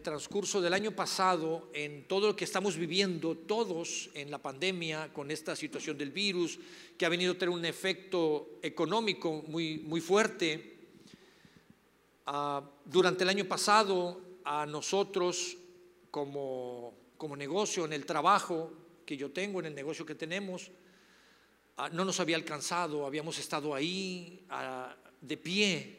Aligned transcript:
transcurso 0.00 0.60
del 0.60 0.72
año 0.72 0.92
pasado, 0.92 1.70
en 1.72 2.06
todo 2.06 2.28
lo 2.28 2.36
que 2.36 2.44
estamos 2.44 2.76
viviendo 2.76 3.36
todos 3.36 4.10
en 4.14 4.30
la 4.30 4.38
pandemia, 4.38 5.12
con 5.12 5.30
esta 5.30 5.54
situación 5.54 5.96
del 5.96 6.10
virus, 6.10 6.58
que 6.96 7.06
ha 7.06 7.08
venido 7.08 7.32
a 7.32 7.38
tener 7.38 7.54
un 7.54 7.64
efecto 7.64 8.58
económico 8.62 9.44
muy, 9.46 9.78
muy 9.78 10.00
fuerte. 10.00 10.78
Ah, 12.26 12.62
durante 12.84 13.24
el 13.24 13.30
año 13.30 13.44
pasado, 13.44 14.20
a 14.44 14.66
nosotros 14.66 15.56
como, 16.10 16.94
como 17.16 17.36
negocio, 17.36 17.84
en 17.84 17.92
el 17.92 18.06
trabajo 18.06 18.72
que 19.06 19.16
yo 19.16 19.30
tengo, 19.30 19.60
en 19.60 19.66
el 19.66 19.74
negocio 19.74 20.06
que 20.06 20.14
tenemos, 20.14 20.70
ah, 21.76 21.88
no 21.90 22.04
nos 22.04 22.20
había 22.20 22.36
alcanzado, 22.36 23.06
habíamos 23.06 23.38
estado 23.38 23.74
ahí 23.74 24.44
ah, 24.50 24.96
de 25.20 25.36
pie. 25.36 25.96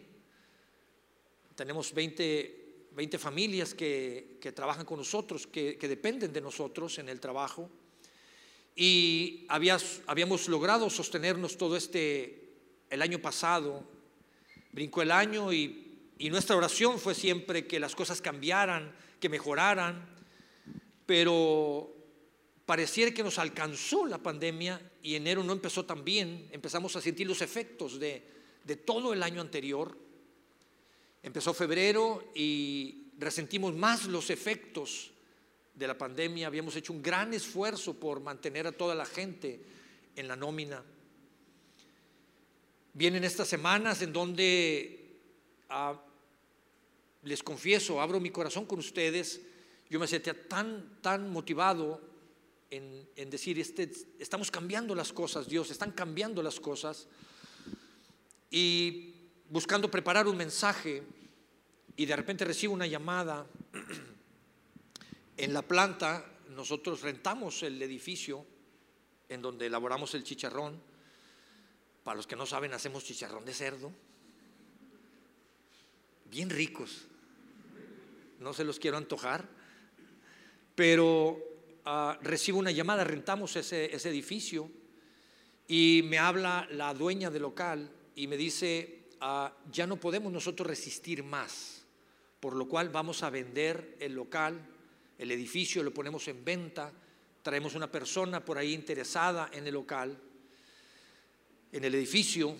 Tenemos 1.56 1.94
20 1.94 2.61
20 2.96 3.18
familias 3.18 3.74
que, 3.74 4.40
trabajan 4.54 4.86
con 4.86 4.98
nosotros, 4.98 5.48
que, 5.48 5.78
dependen 5.82 6.34
de 6.34 6.42
nosotros 6.42 7.00
en 7.00 7.10
el 7.10 7.20
trabajo. 7.20 7.70
Y 8.76 9.46
habíamos 9.50 10.48
logrado 10.48 10.90
sostenernos 10.90 11.58
todo 11.58 11.76
este, 11.78 12.54
el 12.90 13.02
año 13.02 13.20
pasado. 13.20 13.84
Brincó 14.72 15.02
el 15.02 15.12
año 15.12 15.52
y, 15.54 15.88
nuestra 16.30 16.56
oración 16.56 17.00
fue 17.00 17.16
siempre 17.16 17.66
que 17.66 17.80
las 17.80 17.96
cosas 17.96 18.22
cambiaran, 18.22 18.94
que 19.20 19.30
mejoraran. 19.30 20.08
Pero 21.06 21.94
pareciera 22.66 23.12
que 23.12 23.24
nos 23.24 23.40
alcanzó 23.40 24.06
la 24.06 24.20
pandemia 24.20 24.80
y 25.02 25.16
enero 25.16 25.44
no 25.44 25.54
empezó 25.54 25.86
tan 25.86 26.04
bien. 26.04 26.48
Empezamos 26.52 26.96
a 26.96 27.02
sentir 27.02 27.28
los 27.28 27.42
efectos 27.42 28.00
de, 28.00 28.24
de 28.64 28.76
todo 28.76 29.14
el 29.14 29.24
año 29.24 29.42
anterior. 29.42 29.98
Empezó 31.24 31.54
febrero 31.54 32.32
y 32.34 33.12
resentimos 33.20 33.76
más 33.76 34.06
los 34.06 34.30
efectos 34.32 35.12
de 35.76 35.88
la 35.88 35.98
pandemia. 35.98 36.48
Habíamos 36.48 36.76
hecho 36.76 36.94
un 36.94 37.02
gran 37.02 37.34
esfuerzo 37.34 37.94
por 37.94 38.20
mantener 38.22 38.66
a 38.66 38.72
toda 38.72 38.96
la 38.96 39.06
gente 39.06 39.62
en 40.16 40.28
la 40.28 40.36
nómina. 40.36 40.84
Vienen 42.94 43.24
estas 43.24 43.48
semanas 43.48 44.02
en 44.02 44.12
donde, 44.12 45.20
ah, 45.70 46.02
les 47.24 47.44
confieso, 47.44 48.02
abro 48.02 48.20
mi 48.20 48.32
corazón 48.32 48.66
con 48.66 48.80
ustedes. 48.80 49.42
Yo 49.90 50.00
me 50.00 50.08
sentía 50.08 50.48
tan, 50.48 50.98
tan 51.02 51.30
motivado 51.30 52.02
en, 52.72 53.08
en 53.16 53.30
decir, 53.30 53.60
este, 53.60 53.92
estamos 54.18 54.50
cambiando 54.50 54.96
las 54.96 55.14
cosas, 55.14 55.48
Dios, 55.48 55.70
están 55.70 55.92
cambiando 55.92 56.42
las 56.42 56.60
cosas. 56.60 57.08
Y 58.50 59.21
buscando 59.52 59.92
preparar 59.92 60.28
un 60.28 60.38
mensaje 60.38 61.04
y 61.98 62.06
de 62.06 62.16
repente 62.16 62.46
recibo 62.46 62.74
una 62.74 62.88
llamada 62.88 63.46
en 65.38 65.54
la 65.54 65.62
planta, 65.62 66.26
nosotros 66.56 67.02
rentamos 67.02 67.62
el 67.64 67.82
edificio 67.82 68.46
en 69.28 69.42
donde 69.42 69.66
elaboramos 69.66 70.16
el 70.16 70.24
chicharrón. 70.24 70.82
Para 72.04 72.16
los 72.16 72.28
que 72.28 72.38
no 72.38 72.46
saben, 72.46 72.74
hacemos 72.74 73.04
chicharrón 73.04 73.44
de 73.44 73.54
cerdo. 73.54 73.92
Bien 76.30 76.50
ricos. 76.50 77.08
No 78.40 78.54
se 78.54 78.64
los 78.64 78.80
quiero 78.80 78.98
antojar. 78.98 79.48
Pero 80.76 81.38
ah, 81.84 82.18
recibo 82.22 82.58
una 82.58 82.72
llamada, 82.72 83.04
rentamos 83.04 83.58
ese, 83.58 83.94
ese 83.94 84.10
edificio 84.10 84.72
y 85.68 86.04
me 86.06 86.20
habla 86.20 86.68
la 86.72 86.94
dueña 86.94 87.30
del 87.30 87.42
local 87.42 87.92
y 88.16 88.28
me 88.28 88.38
dice, 88.38 89.01
Ya 89.72 89.86
no 89.86 89.98
podemos 89.98 90.32
nosotros 90.34 90.68
resistir 90.68 91.24
más, 91.24 91.84
por 92.40 92.56
lo 92.56 92.68
cual 92.68 92.90
vamos 92.90 93.22
a 93.22 93.30
vender 93.30 93.98
el 94.00 94.14
local, 94.14 94.60
el 95.18 95.32
edificio, 95.32 95.84
lo 95.84 95.94
ponemos 95.94 96.28
en 96.28 96.44
venta, 96.44 96.92
traemos 97.44 97.76
una 97.76 97.92
persona 97.92 98.44
por 98.44 98.58
ahí 98.58 98.74
interesada 98.74 99.50
en 99.54 99.68
el 99.68 99.74
local, 99.76 100.18
en 101.72 101.84
el 101.84 101.94
edificio, 101.94 102.56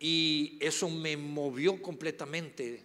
y 0.00 0.58
eso 0.60 0.88
me 0.88 1.16
movió 1.16 1.80
completamente 1.80 2.84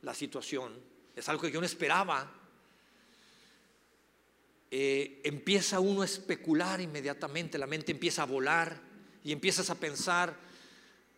la 0.00 0.14
situación. 0.14 0.72
Es 1.14 1.28
algo 1.28 1.42
que 1.42 1.52
yo 1.52 1.60
no 1.60 1.66
esperaba. 1.66 2.32
Eh, 4.70 5.20
empieza 5.22 5.80
uno 5.80 6.00
a 6.00 6.06
especular 6.06 6.80
inmediatamente, 6.80 7.58
la 7.58 7.66
mente 7.66 7.92
empieza 7.92 8.22
a 8.22 8.26
volar 8.26 8.80
y 9.22 9.30
empiezas 9.30 9.68
a 9.68 9.74
pensar, 9.74 10.34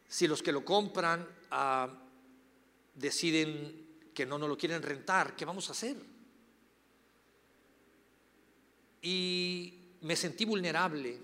si 0.08 0.26
los 0.26 0.42
que 0.42 0.52
lo 0.52 0.64
compran 0.64 1.26
ah, 1.50 1.88
deciden 2.94 3.84
que 4.14 4.26
no 4.26 4.38
nos 4.38 4.48
lo 4.48 4.56
quieren 4.56 4.82
rentar, 4.82 5.34
¿qué 5.34 5.44
vamos 5.44 5.68
a 5.68 5.72
hacer? 5.72 5.96
Y 9.02 9.74
me 10.02 10.16
sentí 10.16 10.44
vulnerable 10.44 11.18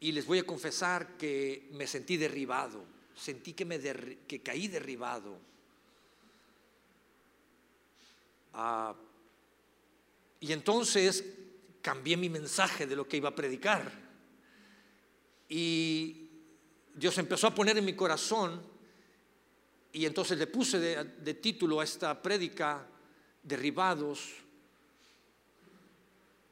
y 0.00 0.12
les 0.12 0.26
voy 0.26 0.38
a 0.38 0.46
confesar 0.46 1.16
que 1.18 1.68
me 1.72 1.86
sentí 1.86 2.16
derribado, 2.16 2.82
sentí 3.14 3.52
que, 3.52 3.64
me 3.64 3.78
que 3.78 4.40
caí 4.42 4.66
derribado. 4.66 5.38
Ah, 8.54 8.94
y 10.40 10.52
entonces 10.52 11.24
cambié 11.82 12.16
mi 12.16 12.28
mensaje 12.28 12.86
de 12.86 12.96
lo 12.96 13.06
que 13.06 13.18
iba 13.18 13.28
a 13.28 13.34
predicar. 13.34 13.92
Y 15.48 16.19
Dios 16.94 17.16
empezó 17.18 17.46
a 17.46 17.54
poner 17.54 17.78
en 17.78 17.84
mi 17.84 17.94
corazón 17.94 18.62
y 19.92 20.06
entonces 20.06 20.38
le 20.38 20.46
puse 20.46 20.78
de, 20.78 21.34
título 21.34 21.80
a 21.80 21.84
esta 21.84 22.20
prédica, 22.22 22.86
derribados, 23.42 24.20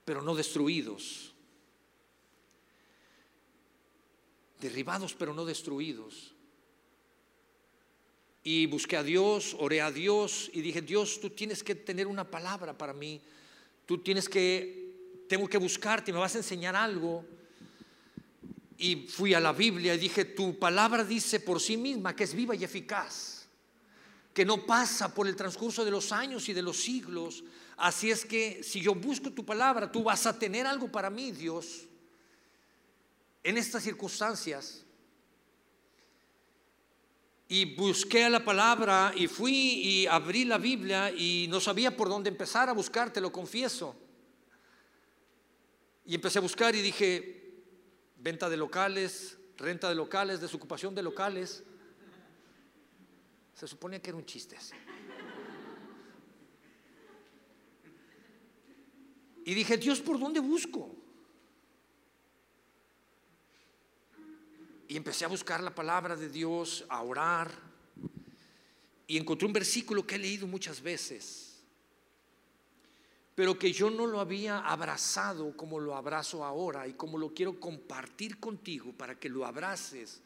pero 0.04 0.22
no 0.22 0.34
destruidos. 0.34 1.32
Derribados, 4.60 5.14
pero 5.14 5.34
no 5.34 5.44
destruidos. 5.44 6.34
Y 8.42 8.66
busqué 8.66 8.96
a 8.96 9.02
Dios, 9.02 9.54
oré 9.60 9.82
a 9.82 9.92
Dios 9.92 10.50
y 10.52 10.62
dije, 10.62 10.82
Dios, 10.82 11.20
tú 11.20 11.30
tienes 11.30 11.62
que 11.62 11.74
tener 11.74 12.06
una 12.06 12.28
palabra 12.28 12.76
para 12.76 12.92
mí. 12.92 13.20
Tú 13.86 13.98
tienes 13.98 14.28
que, 14.28 15.24
tengo 15.28 15.46
que 15.46 15.58
buscarte, 15.58 16.12
me 16.12 16.18
vas 16.18 16.34
a 16.34 16.38
enseñar 16.38 16.74
algo 16.74 17.24
y 18.80 19.08
fui 19.08 19.34
a 19.34 19.40
la 19.40 19.52
Biblia 19.52 19.94
y 19.94 19.98
dije, 19.98 20.24
tu 20.24 20.56
palabra 20.56 21.02
dice 21.02 21.40
por 21.40 21.60
sí 21.60 21.76
misma 21.76 22.14
que 22.14 22.22
es 22.22 22.32
viva 22.32 22.54
y 22.54 22.62
eficaz, 22.62 23.48
que 24.32 24.44
no 24.44 24.64
pasa 24.64 25.12
por 25.12 25.26
el 25.26 25.34
transcurso 25.34 25.84
de 25.84 25.90
los 25.90 26.12
años 26.12 26.48
y 26.48 26.52
de 26.52 26.62
los 26.62 26.76
siglos. 26.76 27.42
Así 27.76 28.08
es 28.08 28.24
que 28.24 28.62
si 28.62 28.80
yo 28.80 28.94
busco 28.94 29.32
tu 29.32 29.44
palabra, 29.44 29.90
tú 29.90 30.04
vas 30.04 30.24
a 30.26 30.38
tener 30.38 30.64
algo 30.64 30.92
para 30.92 31.10
mí, 31.10 31.32
Dios, 31.32 31.88
en 33.42 33.58
estas 33.58 33.82
circunstancias. 33.82 34.84
Y 37.48 37.74
busqué 37.74 38.24
a 38.24 38.30
la 38.30 38.44
palabra 38.44 39.12
y 39.16 39.26
fui 39.26 39.54
y 39.54 40.06
abrí 40.06 40.44
la 40.44 40.58
Biblia 40.58 41.10
y 41.10 41.46
no 41.48 41.58
sabía 41.58 41.96
por 41.96 42.08
dónde 42.08 42.30
empezar 42.30 42.68
a 42.68 42.74
buscar, 42.74 43.12
te 43.12 43.20
lo 43.20 43.32
confieso. 43.32 43.96
Y 46.06 46.14
empecé 46.14 46.38
a 46.38 46.42
buscar 46.42 46.76
y 46.76 46.82
dije, 46.82 47.47
venta 48.18 48.48
de 48.48 48.56
locales, 48.56 49.38
renta 49.56 49.88
de 49.88 49.94
locales, 49.94 50.40
desocupación 50.40 50.94
de 50.94 51.02
locales. 51.02 51.62
Se 53.54 53.66
suponía 53.66 54.00
que 54.00 54.10
era 54.10 54.18
un 54.18 54.26
chiste. 54.26 54.56
Y 59.44 59.54
dije, 59.54 59.76
Dios, 59.78 60.00
¿por 60.00 60.18
dónde 60.18 60.40
busco? 60.40 60.94
Y 64.88 64.96
empecé 64.96 65.24
a 65.24 65.28
buscar 65.28 65.62
la 65.62 65.74
palabra 65.74 66.16
de 66.16 66.28
Dios, 66.28 66.84
a 66.88 67.02
orar. 67.02 67.50
Y 69.06 69.16
encontré 69.16 69.46
un 69.46 69.52
versículo 69.52 70.06
que 70.06 70.16
he 70.16 70.18
leído 70.18 70.46
muchas 70.46 70.82
veces 70.82 71.47
pero 73.38 73.56
que 73.56 73.72
yo 73.72 73.88
no 73.88 74.04
lo 74.04 74.18
había 74.18 74.58
abrazado 74.58 75.56
como 75.56 75.78
lo 75.78 75.94
abrazo 75.94 76.44
ahora 76.44 76.88
y 76.88 76.94
como 76.94 77.16
lo 77.16 77.32
quiero 77.32 77.60
compartir 77.60 78.40
contigo 78.40 78.92
para 78.92 79.16
que 79.16 79.28
lo 79.28 79.46
abraces 79.46 80.20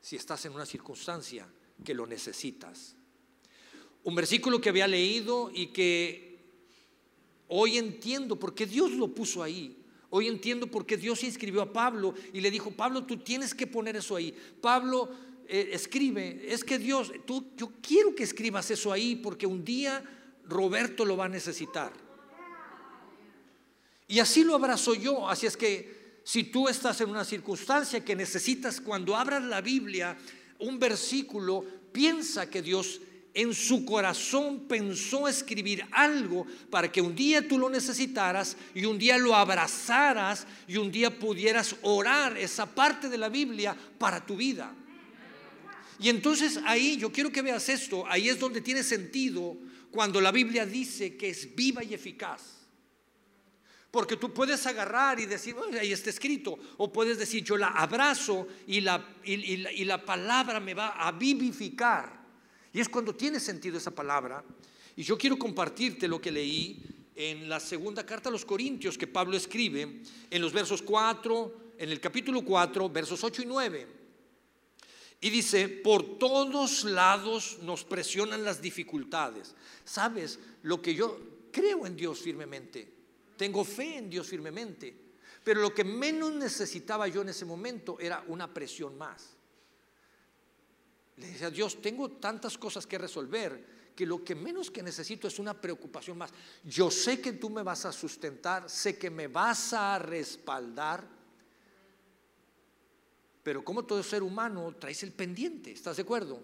si 0.00 0.16
estás 0.16 0.46
en 0.46 0.54
una 0.54 0.64
circunstancia 0.64 1.46
que 1.84 1.92
lo 1.92 2.06
necesitas. 2.06 2.96
Un 4.02 4.14
versículo 4.14 4.62
que 4.62 4.70
había 4.70 4.88
leído 4.88 5.50
y 5.52 5.66
que 5.66 6.38
hoy 7.48 7.76
entiendo 7.76 8.38
por 8.38 8.54
qué 8.54 8.64
Dios 8.64 8.92
lo 8.92 9.08
puso 9.08 9.42
ahí. 9.42 9.84
Hoy 10.08 10.26
entiendo 10.26 10.68
por 10.68 10.86
qué 10.86 10.96
Dios 10.96 11.22
inscribió 11.24 11.60
a 11.60 11.70
Pablo 11.70 12.14
y 12.32 12.40
le 12.40 12.50
dijo, 12.50 12.70
Pablo, 12.70 13.04
tú 13.04 13.18
tienes 13.18 13.54
que 13.54 13.66
poner 13.66 13.96
eso 13.96 14.16
ahí. 14.16 14.34
Pablo 14.62 15.10
eh, 15.46 15.68
escribe, 15.72 16.50
es 16.50 16.64
que 16.64 16.78
Dios, 16.78 17.12
tú, 17.26 17.48
yo 17.58 17.72
quiero 17.82 18.14
que 18.14 18.22
escribas 18.22 18.70
eso 18.70 18.90
ahí 18.90 19.16
porque 19.16 19.46
un 19.46 19.62
día 19.62 20.02
Roberto 20.46 21.04
lo 21.04 21.14
va 21.14 21.26
a 21.26 21.28
necesitar. 21.28 22.07
Y 24.08 24.18
así 24.18 24.42
lo 24.42 24.54
abrazo 24.54 24.94
yo. 24.94 25.28
Así 25.28 25.46
es 25.46 25.56
que 25.56 26.20
si 26.24 26.44
tú 26.44 26.68
estás 26.68 27.00
en 27.00 27.10
una 27.10 27.24
circunstancia 27.24 28.04
que 28.04 28.16
necesitas 28.16 28.80
cuando 28.80 29.14
abras 29.14 29.42
la 29.42 29.60
Biblia, 29.60 30.18
un 30.58 30.78
versículo, 30.78 31.64
piensa 31.92 32.50
que 32.50 32.62
Dios 32.62 33.00
en 33.34 33.54
su 33.54 33.84
corazón 33.84 34.66
pensó 34.66 35.28
escribir 35.28 35.86
algo 35.92 36.46
para 36.70 36.90
que 36.90 37.00
un 37.00 37.14
día 37.14 37.46
tú 37.46 37.58
lo 37.58 37.70
necesitaras 37.70 38.56
y 38.74 38.84
un 38.84 38.98
día 38.98 39.16
lo 39.18 39.34
abrazaras 39.34 40.46
y 40.66 40.76
un 40.76 40.90
día 40.90 41.16
pudieras 41.16 41.76
orar 41.82 42.36
esa 42.36 42.66
parte 42.66 43.08
de 43.08 43.18
la 43.18 43.28
Biblia 43.28 43.76
para 43.98 44.24
tu 44.24 44.36
vida. 44.36 44.74
Y 46.00 46.08
entonces 46.08 46.58
ahí 46.64 46.96
yo 46.96 47.12
quiero 47.12 47.30
que 47.30 47.42
veas 47.42 47.68
esto, 47.68 48.06
ahí 48.08 48.28
es 48.28 48.40
donde 48.40 48.60
tiene 48.60 48.82
sentido 48.82 49.56
cuando 49.90 50.20
la 50.20 50.32
Biblia 50.32 50.66
dice 50.66 51.16
que 51.16 51.28
es 51.28 51.54
viva 51.54 51.84
y 51.84 51.94
eficaz. 51.94 52.57
Porque 53.90 54.16
tú 54.16 54.32
puedes 54.34 54.66
agarrar 54.66 55.18
y 55.18 55.26
decir, 55.26 55.56
ahí 55.80 55.92
está 55.92 56.10
escrito, 56.10 56.58
o 56.76 56.92
puedes 56.92 57.18
decir, 57.18 57.42
yo 57.42 57.56
la 57.56 57.68
abrazo 57.68 58.46
y 58.66 58.82
la, 58.82 59.14
y 59.24 59.84
la 59.84 60.04
palabra 60.04 60.60
me 60.60 60.74
va 60.74 60.88
a 60.88 61.12
vivificar. 61.12 62.18
Y 62.72 62.80
es 62.80 62.88
cuando 62.88 63.14
tiene 63.14 63.40
sentido 63.40 63.78
esa 63.78 63.90
palabra. 63.90 64.44
Y 64.96 65.02
yo 65.02 65.16
quiero 65.16 65.38
compartirte 65.38 66.06
lo 66.06 66.20
que 66.20 66.30
leí 66.30 66.82
en 67.14 67.48
la 67.48 67.60
segunda 67.60 68.04
carta 68.04 68.28
a 68.28 68.32
los 68.32 68.44
Corintios 68.44 68.98
que 68.98 69.06
Pablo 69.06 69.36
escribe 69.36 70.02
en 70.30 70.42
los 70.42 70.52
versos 70.52 70.82
4, 70.82 71.72
en 71.78 71.90
el 71.90 72.00
capítulo 72.00 72.42
4, 72.42 72.88
versos 72.90 73.24
8 73.24 73.42
y 73.42 73.46
9. 73.46 73.86
Y 75.20 75.30
dice, 75.30 75.68
por 75.68 76.18
todos 76.18 76.84
lados 76.84 77.58
nos 77.62 77.84
presionan 77.84 78.44
las 78.44 78.62
dificultades. 78.62 79.54
¿Sabes? 79.84 80.38
Lo 80.62 80.80
que 80.80 80.94
yo 80.94 81.18
creo 81.50 81.86
en 81.86 81.96
Dios 81.96 82.20
firmemente, 82.20 82.97
tengo 83.38 83.64
fe 83.64 83.96
en 83.96 84.10
Dios 84.10 84.28
firmemente, 84.28 84.94
pero 85.42 85.62
lo 85.62 85.72
que 85.72 85.84
menos 85.84 86.32
necesitaba 86.34 87.08
yo 87.08 87.22
en 87.22 87.30
ese 87.30 87.46
momento 87.46 87.98
era 87.98 88.22
una 88.28 88.52
presión 88.52 88.98
más. 88.98 89.34
Le 91.16 91.28
decía, 91.28 91.48
Dios, 91.48 91.80
tengo 91.80 92.10
tantas 92.10 92.58
cosas 92.58 92.86
que 92.86 92.98
resolver 92.98 93.78
que 93.96 94.04
lo 94.04 94.22
que 94.22 94.34
menos 94.34 94.70
que 94.70 94.82
necesito 94.82 95.26
es 95.26 95.38
una 95.38 95.58
preocupación 95.58 96.18
más. 96.18 96.30
Yo 96.64 96.90
sé 96.90 97.20
que 97.20 97.32
tú 97.32 97.48
me 97.48 97.62
vas 97.62 97.86
a 97.86 97.92
sustentar, 97.92 98.68
sé 98.68 98.98
que 98.98 99.10
me 99.10 99.26
vas 99.26 99.72
a 99.72 99.98
respaldar 99.98 101.18
pero 103.48 103.64
como 103.64 103.82
todo 103.82 104.02
ser 104.02 104.22
humano 104.22 104.76
traes 104.78 105.02
el 105.04 105.12
pendiente, 105.12 105.72
¿estás 105.72 105.96
de 105.96 106.02
acuerdo? 106.02 106.42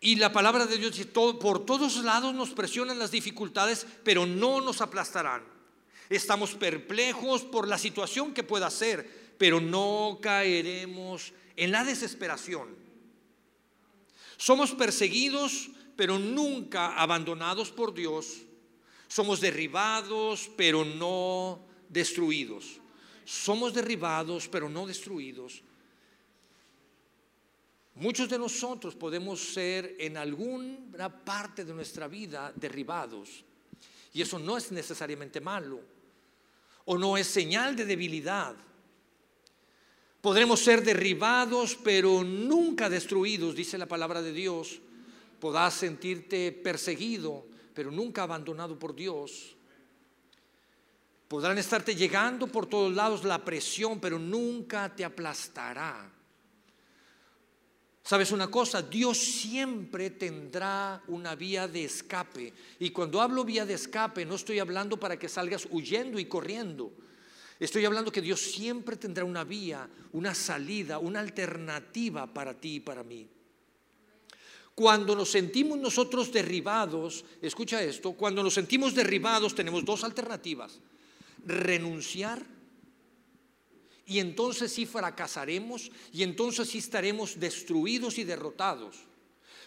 Y 0.00 0.16
la 0.16 0.32
palabra 0.32 0.66
de 0.66 0.78
Dios 0.78 0.96
dice, 0.96 1.06
por 1.06 1.64
todos 1.64 1.96
lados 2.04 2.34
nos 2.34 2.50
presionan 2.50 2.98
las 2.98 3.10
dificultades, 3.10 3.86
pero 4.02 4.26
no 4.26 4.60
nos 4.60 4.80
aplastarán. 4.80 5.42
Estamos 6.10 6.54
perplejos 6.54 7.42
por 7.42 7.66
la 7.66 7.78
situación 7.78 8.34
que 8.34 8.42
pueda 8.42 8.70
ser, 8.70 9.34
pero 9.38 9.60
no 9.60 10.18
caeremos 10.20 11.32
en 11.56 11.72
la 11.72 11.84
desesperación. 11.84 12.68
Somos 14.36 14.72
perseguidos, 14.72 15.70
pero 15.96 16.18
nunca 16.18 17.00
abandonados 17.00 17.70
por 17.70 17.94
Dios. 17.94 18.42
Somos 19.08 19.40
derribados, 19.40 20.50
pero 20.56 20.84
no 20.84 21.64
destruidos 21.88 22.80
somos 23.24 23.72
derribados, 23.72 24.48
pero 24.48 24.68
no 24.68 24.86
destruidos. 24.86 25.62
Muchos 27.96 28.28
de 28.28 28.38
nosotros 28.38 28.96
podemos 28.96 29.40
ser 29.40 29.94
en 30.00 30.16
alguna 30.16 31.08
parte 31.24 31.64
de 31.64 31.72
nuestra 31.72 32.08
vida 32.08 32.52
derribados. 32.56 33.44
Y 34.12 34.22
eso 34.22 34.38
no 34.38 34.56
es 34.56 34.72
necesariamente 34.72 35.40
malo. 35.40 35.80
O 36.86 36.98
no 36.98 37.16
es 37.16 37.26
señal 37.26 37.76
de 37.76 37.84
debilidad. 37.84 38.56
Podremos 40.20 40.60
ser 40.60 40.82
derribados, 40.82 41.76
pero 41.84 42.24
nunca 42.24 42.88
destruidos, 42.88 43.54
dice 43.54 43.78
la 43.78 43.86
palabra 43.86 44.22
de 44.22 44.32
Dios. 44.32 44.80
Podrás 45.38 45.74
sentirte 45.74 46.50
perseguido, 46.50 47.46
pero 47.74 47.92
nunca 47.92 48.22
abandonado 48.22 48.78
por 48.78 48.94
Dios. 48.94 49.54
Podrán 51.28 51.58
estarte 51.58 51.94
llegando 51.94 52.46
por 52.46 52.66
todos 52.66 52.92
lados 52.94 53.24
la 53.24 53.44
presión, 53.44 54.00
pero 54.00 54.18
nunca 54.18 54.94
te 54.94 55.04
aplastará. 55.04 56.13
¿Sabes 58.04 58.32
una 58.32 58.50
cosa? 58.50 58.82
Dios 58.82 59.16
siempre 59.16 60.10
tendrá 60.10 61.02
una 61.08 61.34
vía 61.34 61.66
de 61.66 61.84
escape. 61.84 62.52
Y 62.78 62.90
cuando 62.90 63.22
hablo 63.22 63.44
vía 63.44 63.64
de 63.64 63.72
escape, 63.72 64.26
no 64.26 64.34
estoy 64.34 64.58
hablando 64.58 65.00
para 65.00 65.18
que 65.18 65.26
salgas 65.26 65.66
huyendo 65.70 66.18
y 66.18 66.26
corriendo. 66.26 66.92
Estoy 67.58 67.86
hablando 67.86 68.12
que 68.12 68.20
Dios 68.20 68.40
siempre 68.40 68.96
tendrá 68.96 69.24
una 69.24 69.42
vía, 69.42 69.88
una 70.12 70.34
salida, 70.34 70.98
una 70.98 71.20
alternativa 71.20 72.26
para 72.26 72.52
ti 72.52 72.74
y 72.74 72.80
para 72.80 73.02
mí. 73.02 73.26
Cuando 74.74 75.16
nos 75.16 75.30
sentimos 75.30 75.78
nosotros 75.78 76.30
derribados, 76.30 77.24
escucha 77.40 77.82
esto, 77.82 78.12
cuando 78.12 78.42
nos 78.42 78.52
sentimos 78.52 78.94
derribados 78.94 79.54
tenemos 79.54 79.82
dos 79.82 80.04
alternativas 80.04 80.78
renunciar 81.46 82.42
y 84.06 84.18
entonces 84.18 84.72
sí 84.72 84.86
fracasaremos 84.86 85.90
y 86.12 86.22
entonces 86.22 86.68
sí 86.68 86.78
estaremos 86.78 87.38
destruidos 87.38 88.18
y 88.18 88.24
derrotados. 88.24 88.96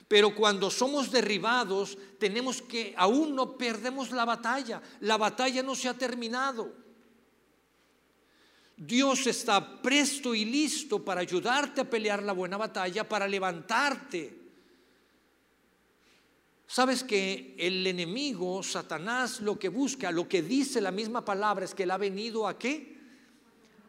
Pero 0.08 0.34
cuando 0.36 0.72
somos 0.72 1.12
derribados, 1.12 1.98
tenemos 2.18 2.62
que, 2.62 2.94
aún 2.98 3.36
no 3.36 3.58
perdemos 3.58 4.12
la 4.12 4.26
batalla, 4.26 4.82
la 5.02 5.18
batalla 5.18 5.62
no 5.64 5.76
se 5.76 5.90
ha 5.90 5.94
terminado. 5.94 6.72
Dios 8.78 9.26
está 9.28 9.82
presto 9.82 10.36
y 10.36 10.46
listo 10.46 11.04
para 11.04 11.22
ayudarte 11.22 11.82
a 11.82 11.90
pelear 11.90 12.24
la 12.24 12.34
buena 12.34 12.58
batalla, 12.58 13.08
para 13.08 13.28
levantarte 13.28 14.48
Sabes 16.68 17.02
que 17.02 17.56
el 17.58 17.88
enemigo, 17.88 18.62
Satanás, 18.62 19.40
lo 19.40 19.58
que 19.58 19.70
busca, 19.70 20.12
lo 20.12 20.28
que 20.28 20.42
dice 20.42 20.82
la 20.82 20.92
misma 20.92 21.24
palabra 21.24 21.64
es 21.64 21.74
que 21.74 21.84
él 21.84 21.92
ha 21.92 21.98
venido 21.98 22.46
a 22.46 22.60
qué? 22.60 22.97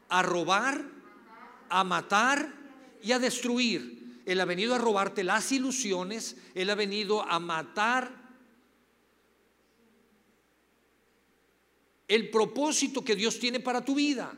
A 0.09 0.23
robar, 0.23 0.85
a 1.69 1.85
matar 1.85 2.53
y 3.03 3.13
a 3.13 3.19
destruir. 3.19 4.23
Él 4.27 4.41
ha 4.41 4.45
venido 4.45 4.75
a 4.75 4.79
robarte 4.79 5.25
las 5.25 5.51
ilusiones, 5.53 6.37
él 6.55 6.69
ha 6.71 6.75
venido 6.75 7.23
a 7.23 7.39
matar 7.39 8.13
el 12.07 12.31
propósito 12.31 13.05
que 13.05 13.17
Dios 13.17 13.39
tiene 13.39 13.61
para 13.61 13.85
tu 13.85 13.95
vida. 13.95 14.35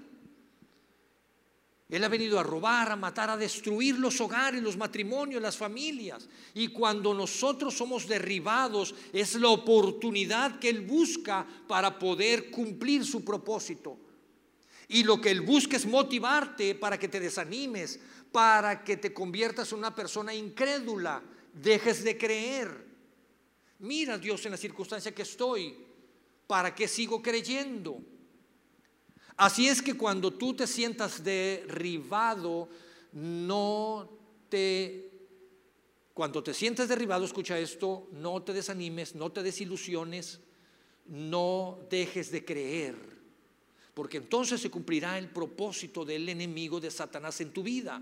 Él 1.88 2.04
ha 2.04 2.08
venido 2.08 2.38
a 2.38 2.44
robar, 2.44 2.92
a 2.92 2.96
matar, 2.96 3.30
a 3.30 3.36
destruir 3.36 3.98
los 3.98 4.20
hogares, 4.20 4.62
los 4.62 4.76
matrimonios, 4.76 5.42
las 5.42 5.56
familias. 5.56 6.28
Y 6.54 6.68
cuando 6.68 7.12
nosotros 7.12 7.74
somos 7.74 8.06
derribados, 8.06 8.94
es 9.12 9.34
la 9.34 9.48
oportunidad 9.48 10.60
que 10.60 10.68
Él 10.68 10.82
busca 10.82 11.44
para 11.66 11.98
poder 11.98 12.50
cumplir 12.52 13.04
su 13.04 13.24
propósito. 13.24 13.98
Y 14.90 15.04
lo 15.04 15.20
que 15.20 15.30
Él 15.30 15.40
busca 15.40 15.76
es 15.76 15.86
motivarte 15.86 16.74
para 16.74 16.98
que 16.98 17.06
te 17.06 17.20
desanimes, 17.20 18.00
para 18.32 18.82
que 18.82 18.96
te 18.96 19.14
conviertas 19.14 19.70
en 19.70 19.78
una 19.78 19.94
persona 19.94 20.34
incrédula, 20.34 21.22
dejes 21.54 22.02
de 22.02 22.18
creer. 22.18 22.86
Mira 23.78 24.18
Dios 24.18 24.44
en 24.46 24.50
la 24.50 24.56
circunstancia 24.56 25.14
que 25.14 25.22
estoy, 25.22 25.76
¿para 26.48 26.74
qué 26.74 26.88
sigo 26.88 27.22
creyendo? 27.22 28.02
Así 29.36 29.68
es 29.68 29.80
que 29.80 29.94
cuando 29.94 30.32
tú 30.32 30.54
te 30.54 30.66
sientas 30.66 31.22
derribado, 31.22 32.68
no 33.12 34.10
te... 34.48 35.08
Cuando 36.12 36.42
te 36.42 36.52
sientes 36.52 36.88
derribado, 36.88 37.24
escucha 37.24 37.56
esto, 37.60 38.08
no 38.10 38.42
te 38.42 38.52
desanimes, 38.52 39.14
no 39.14 39.30
te 39.30 39.44
desilusiones, 39.44 40.40
no 41.06 41.78
dejes 41.88 42.32
de 42.32 42.44
creer, 42.44 43.19
porque 44.00 44.16
entonces 44.16 44.58
se 44.58 44.70
cumplirá 44.70 45.18
el 45.18 45.28
propósito 45.28 46.06
del 46.06 46.26
enemigo 46.26 46.80
de 46.80 46.90
Satanás 46.90 47.38
en 47.42 47.52
tu 47.52 47.62
vida. 47.62 48.00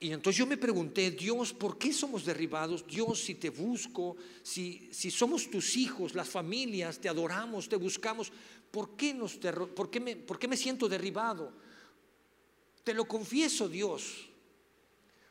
Y 0.00 0.10
entonces 0.12 0.38
yo 0.38 0.46
me 0.46 0.56
pregunté, 0.56 1.10
Dios, 1.10 1.52
¿por 1.52 1.76
qué 1.76 1.92
somos 1.92 2.24
derribados? 2.24 2.86
Dios, 2.86 3.20
si 3.20 3.34
te 3.34 3.50
busco, 3.50 4.16
si, 4.42 4.88
si 4.92 5.10
somos 5.10 5.50
tus 5.50 5.76
hijos, 5.76 6.14
las 6.14 6.30
familias, 6.30 6.98
te 6.98 7.10
adoramos, 7.10 7.68
te 7.68 7.76
buscamos, 7.76 8.32
¿por 8.70 8.96
qué, 8.96 9.12
nos 9.12 9.34
por, 9.76 9.90
qué 9.90 10.00
me, 10.00 10.16
¿por 10.16 10.38
qué 10.38 10.48
me 10.48 10.56
siento 10.56 10.88
derribado? 10.88 11.52
Te 12.82 12.94
lo 12.94 13.06
confieso, 13.06 13.68
Dios. 13.68 14.26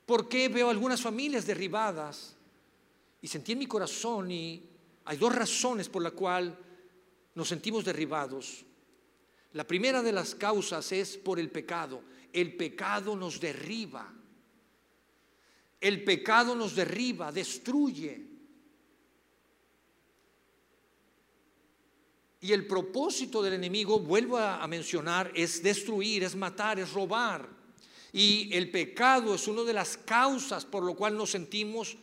¿Por 0.05 0.29
qué 0.29 0.49
veo 0.49 0.69
algunas 0.69 1.01
familias 1.01 1.47
derribadas? 1.47 2.35
Y 3.23 3.27
sentí 3.27 3.53
en 3.53 3.57
mi 3.57 3.65
corazón 3.65 4.29
y 4.29 4.61
hay 5.05 5.17
dos 5.17 5.33
razones 5.33 5.89
por 5.89 6.03
las 6.03 6.13
cuales 6.13 6.66
nos 7.37 7.49
sentimos 7.49 7.85
derribados. 7.85 8.65
La 9.53 9.63
primera 9.63 10.01
de 10.01 10.11
las 10.11 10.33
causas 10.33 10.91
es 10.91 11.17
por 11.17 11.39
el 11.39 11.51
pecado. 11.51 12.01
El 12.33 12.57
pecado 12.57 13.15
nos 13.15 13.39
derriba. 13.39 14.11
El 15.79 16.03
pecado 16.03 16.55
nos 16.55 16.75
derriba, 16.75 17.31
destruye. 17.31 18.25
Y 22.41 22.51
el 22.51 22.65
propósito 22.65 23.43
del 23.43 23.53
enemigo, 23.53 23.99
vuelvo 23.99 24.39
a 24.39 24.65
mencionar, 24.65 25.31
es 25.35 25.61
destruir, 25.61 26.23
es 26.23 26.35
matar, 26.35 26.79
es 26.79 26.91
robar. 26.91 27.47
Y 28.11 28.49
el 28.51 28.71
pecado 28.71 29.35
es 29.35 29.47
una 29.47 29.61
de 29.61 29.73
las 29.73 29.95
causas 29.95 30.65
por 30.65 30.81
lo 30.81 30.95
cual 30.95 31.15
nos 31.15 31.29
sentimos 31.29 31.97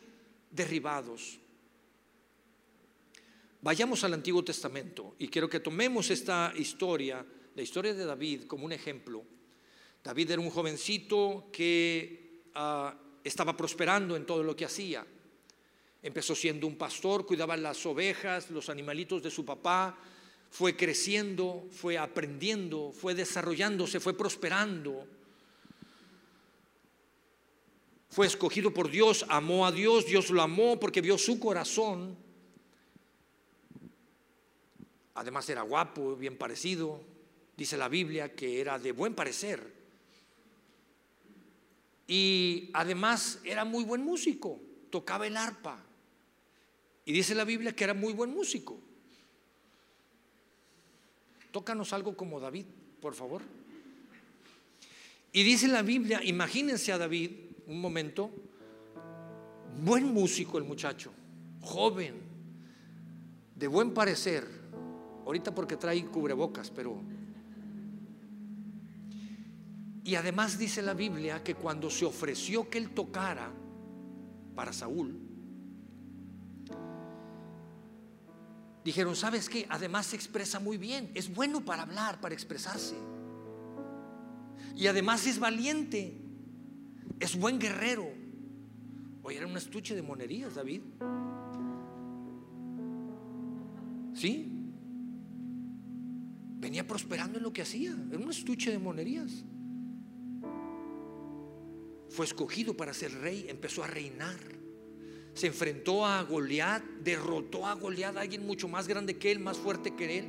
derribados. 0.53 1.41
Vayamos 3.65 4.05
al 4.05 4.13
Antiguo 4.13 4.45
Testamento 4.45 5.15
y 5.19 5.29
quiero 5.29 5.49
que 5.49 5.59
tomemos 5.59 6.11
esta 6.11 6.53
historia, 6.55 7.25
la 7.55 7.63
historia 7.63 7.95
de 7.95 8.05
David, 8.05 8.45
como 8.45 8.67
un 8.67 8.73
ejemplo. 8.73 9.25
David 10.05 10.33
era 10.33 10.43
un 10.43 10.51
jovencito 10.51 11.49
que 11.51 12.43
ah, 12.57 12.95
estaba 13.25 13.57
prosperando 13.57 14.17
en 14.17 14.27
todo 14.27 14.43
lo 14.43 14.55
que 14.55 14.67
hacía. 14.67 15.07
Empezó 16.03 16.35
siendo 16.35 16.67
un 16.67 16.77
pastor, 16.77 17.25
cuidaba 17.25 17.57
las 17.57 17.87
ovejas, 17.87 18.51
los 18.51 18.69
animalitos 18.69 19.23
de 19.23 19.31
su 19.31 19.47
papá, 19.47 19.99
fue 20.51 20.77
creciendo, 20.77 21.67
fue 21.71 21.97
aprendiendo, 21.97 22.93
fue 22.93 23.15
desarrollándose, 23.15 23.99
fue 23.99 24.15
prosperando. 24.15 25.07
Fue 28.11 28.27
escogido 28.27 28.75
por 28.75 28.91
Dios, 28.91 29.25
amó 29.31 29.65
a 29.65 29.73
Dios, 29.73 30.05
Dios 30.05 30.29
lo 30.29 30.43
amó 30.43 30.79
porque 30.79 31.01
vio 31.01 31.17
su 31.17 31.41
corazón 31.41 32.24
Además 35.15 35.49
era 35.49 35.63
guapo, 35.63 36.17
bien 36.17 36.37
parecido. 36.37 37.01
Dice 37.57 37.77
la 37.77 37.89
Biblia 37.89 38.35
que 38.35 38.61
era 38.61 38.79
de 38.79 38.93
buen 38.93 39.15
parecer. 39.15 39.73
Y 42.07 42.71
además 42.75 43.41
era 43.45 43.65
muy 43.65 43.85
buen 43.85 44.03
músico, 44.03 44.61
tocaba 44.91 45.27
el 45.27 45.37
arpa. 45.37 45.83
Y 47.07 47.13
dice 47.13 47.35
la 47.35 47.45
Biblia 47.45 47.75
que 47.75 47.85
era 47.85 47.95
muy 47.95 48.13
buen 48.13 48.31
músico. 48.31 48.79
Tócanos 51.51 51.93
algo 51.93 52.17
como 52.17 52.41
David, 52.41 52.67
por 53.01 53.15
favor. 53.15 53.43
Y 55.33 55.43
dice 55.43 55.69
la 55.69 55.83
Biblia, 55.83 56.21
imagínense 56.23 56.93
a 56.93 56.99
David, 56.99 57.31
un 57.67 57.81
momento, 57.81 58.31
buen 59.81 60.13
músico 60.13 60.59
el 60.59 60.65
muchacho, 60.65 61.13
joven, 61.61 62.15
de 63.57 63.67
buen 63.67 63.93
parecer, 63.95 64.47
Ahorita 65.25 65.55
porque 65.55 65.77
trae 65.77 66.05
cubrebocas, 66.07 66.71
pero... 66.71 67.01
Y 70.05 70.17
además 70.17 70.59
dice 70.59 70.83
la 70.83 70.93
Biblia 70.93 71.43
que 71.43 71.55
cuando 71.55 71.89
se 71.89 72.05
ofreció 72.05 72.69
que 72.69 72.77
él 72.77 72.91
tocara 72.91 73.51
para 74.55 74.73
Saúl, 74.73 75.19
dijeron, 78.85 79.17
¿sabes 79.17 79.49
qué? 79.49 79.67
Además 79.71 80.07
se 80.07 80.17
expresa 80.17 80.61
muy 80.61 80.77
bien, 80.77 81.11
es 81.15 81.35
bueno 81.35 81.65
para 81.65 81.83
hablar, 81.83 82.21
para 82.21 82.35
expresarse. 82.35 82.95
Y 84.77 84.87
además 84.89 85.27
es 85.27 85.39
valiente, 85.39 86.21
es 87.19 87.39
buen 87.39 87.59
guerrero. 87.59 88.07
Oye, 89.23 89.39
era 89.39 89.47
un 89.47 89.57
estuche 89.57 89.95
de 89.95 90.03
monerías, 90.03 90.55
David. 90.55 90.83
¿Sí? 94.13 94.54
Venía 96.65 96.87
prosperando 96.87 97.37
en 97.37 97.45
lo 97.45 97.53
que 97.53 97.61
hacía, 97.61 97.95
era 98.11 98.19
un 98.19 98.31
estuche 98.31 98.71
de 98.71 98.79
monerías. 98.79 99.45
Fue 102.09 102.25
escogido 102.25 102.75
para 102.75 102.95
ser 102.95 103.13
rey, 103.21 103.45
empezó 103.51 103.85
a 103.85 103.87
reinar. 103.87 104.39
Se 105.35 105.47
enfrentó 105.47 106.07
a 106.07 106.23
Goliat, 106.23 106.83
derrotó 107.03 107.67
a 107.67 107.75
Goliat, 107.75 108.17
alguien 108.17 108.47
mucho 108.47 108.67
más 108.67 108.89
grande 108.89 109.19
que 109.19 109.31
él, 109.31 109.41
más 109.41 109.59
fuerte 109.59 109.95
que 109.95 110.19
él. 110.21 110.25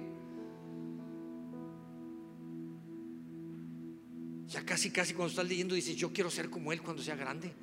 Ya 4.47 4.65
casi, 4.65 4.91
casi 4.91 5.13
cuando 5.13 5.29
estás 5.29 5.47
leyendo 5.47 5.73
dices, 5.73 5.95
yo 5.95 6.11
quiero 6.11 6.29
ser 6.29 6.49
como 6.49 6.73
él 6.73 6.81
cuando 6.81 7.01
sea 7.01 7.15
grande. 7.15 7.53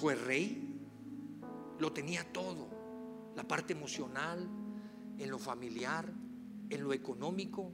Fue 0.00 0.16
rey, 0.16 0.80
lo 1.78 1.92
tenía 1.92 2.24
todo 2.32 2.77
la 3.38 3.46
parte 3.46 3.72
emocional, 3.72 4.50
en 5.16 5.30
lo 5.30 5.38
familiar, 5.38 6.12
en 6.70 6.82
lo 6.82 6.92
económico. 6.92 7.70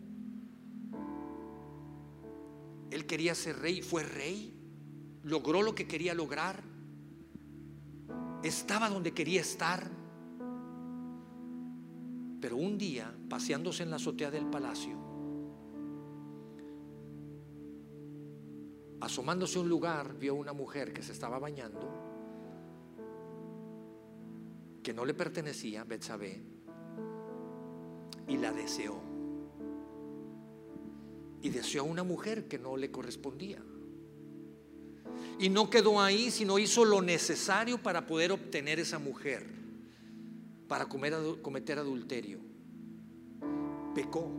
Él 2.91 3.07
quería 3.07 3.35
ser 3.35 3.61
rey, 3.61 3.81
fue 3.81 4.03
rey, 4.03 4.55
logró 5.23 5.63
lo 5.63 5.75
que 5.75 5.89
quería 5.89 6.13
lograr, 6.13 6.63
estaba 8.43 8.91
donde 8.91 9.15
quería 9.15 9.41
estar. 9.41 9.91
Pero 12.43 12.59
un 12.59 12.77
día, 12.77 13.11
paseándose 13.31 13.85
en 13.85 13.91
la 13.91 13.97
azotea 13.97 14.31
del 14.31 14.45
palacio, 14.51 14.99
asomándose 19.01 19.59
a 19.59 19.63
un 19.63 19.71
lugar, 19.71 20.19
vio 20.19 20.35
una 20.35 20.53
mujer 20.53 20.93
que 20.93 21.03
se 21.03 21.13
estaba 21.13 21.39
bañando 21.39 22.04
que 24.85 24.93
no 24.93 25.05
le 25.05 25.15
pertenecía, 25.15 25.83
Betsabé, 25.83 26.41
y 28.29 28.37
la 28.37 28.53
deseó. 28.53 29.01
Y 31.43 31.49
deseó 31.49 31.81
a 31.83 31.85
una 31.85 32.05
mujer 32.05 32.47
que 32.47 32.59
no 32.59 32.77
le 32.77 32.91
correspondía. 32.91 33.61
Y 35.41 35.49
no 35.49 35.71
quedó 35.71 36.01
ahí, 36.01 36.31
sino 36.31 36.59
hizo 36.59 36.85
lo 36.85 37.03
necesario 37.03 37.79
para 37.79 38.07
poder 38.07 38.31
obtener 38.31 38.79
esa 38.79 38.99
mujer, 38.99 39.47
para 40.69 40.87
cometer 40.87 41.79
adulterio. 41.79 42.39
Pecó. 43.95 44.31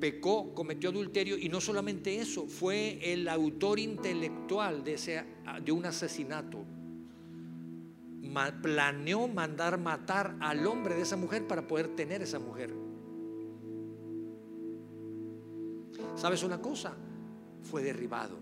Pecó, 0.00 0.54
cometió 0.54 0.90
adulterio 0.90 1.38
y 1.38 1.48
no 1.48 1.60
solamente 1.60 2.20
eso, 2.20 2.46
fue 2.46 2.98
el 3.12 3.28
autor 3.28 3.78
intelectual 3.78 4.82
de, 4.82 4.94
ese, 4.94 5.24
de 5.64 5.72
un 5.72 5.86
asesinato 5.86 6.66
planeó 8.62 9.28
mandar 9.28 9.78
matar 9.78 10.36
al 10.40 10.66
hombre 10.66 10.94
de 10.94 11.02
esa 11.02 11.16
mujer 11.16 11.46
para 11.46 11.66
poder 11.66 11.94
tener 11.94 12.22
esa 12.22 12.38
mujer. 12.38 12.74
¿Sabes 16.16 16.42
una 16.42 16.60
cosa? 16.60 16.94
Fue 17.62 17.82
derribado. 17.82 18.38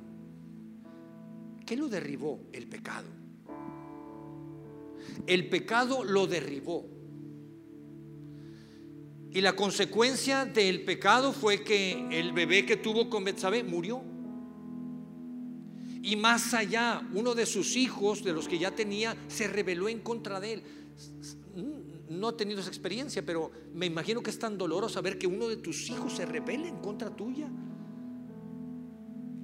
¿Qué 1.65 1.77
lo 1.77 1.89
derribó? 1.89 2.41
El 2.53 2.67
pecado. 2.67 3.09
El 5.27 5.49
pecado 5.49 6.05
lo 6.05 6.27
derribó. 6.27 6.87
Y 9.31 9.41
la 9.41 9.57
consecuencia 9.57 10.45
del 10.45 10.85
pecado 10.85 11.33
fue 11.33 11.65
que 11.65 12.19
el 12.19 12.33
bebé 12.33 12.67
que 12.67 12.77
tuvo 12.77 13.09
con 13.09 13.25
Betsabé 13.25 13.65
murió. 13.65 14.12
Y 16.03 16.17
más 16.17 16.53
allá, 16.53 17.09
uno 17.15 17.35
de 17.35 17.47
sus 17.47 17.77
hijos, 17.77 18.25
de 18.25 18.33
los 18.33 18.49
que 18.49 18.59
ya 18.59 18.73
tenía, 18.73 19.17
se 19.29 19.47
rebeló 19.47 19.89
en 19.89 20.01
contra 20.01 20.41
de 20.41 20.55
él. 20.55 20.63
No 22.11 22.31
he 22.31 22.33
tenido 22.33 22.61
esa 22.61 22.69
experiencia, 22.69 23.25
pero 23.25 23.53
me 23.73 23.87
imagino 23.87 24.21
que 24.21 24.31
es 24.31 24.39
tan 24.39 24.59
doloroso 24.59 24.95
saber 24.95 25.17
que 25.17 25.29
uno 25.29 25.49
de 25.49 25.59
tus 25.59 25.89
hijos 25.89 26.15
se 26.15 26.27
rebele 26.27 26.69
en 26.69 26.79
contra 26.79 27.09
tuya. 27.15 27.49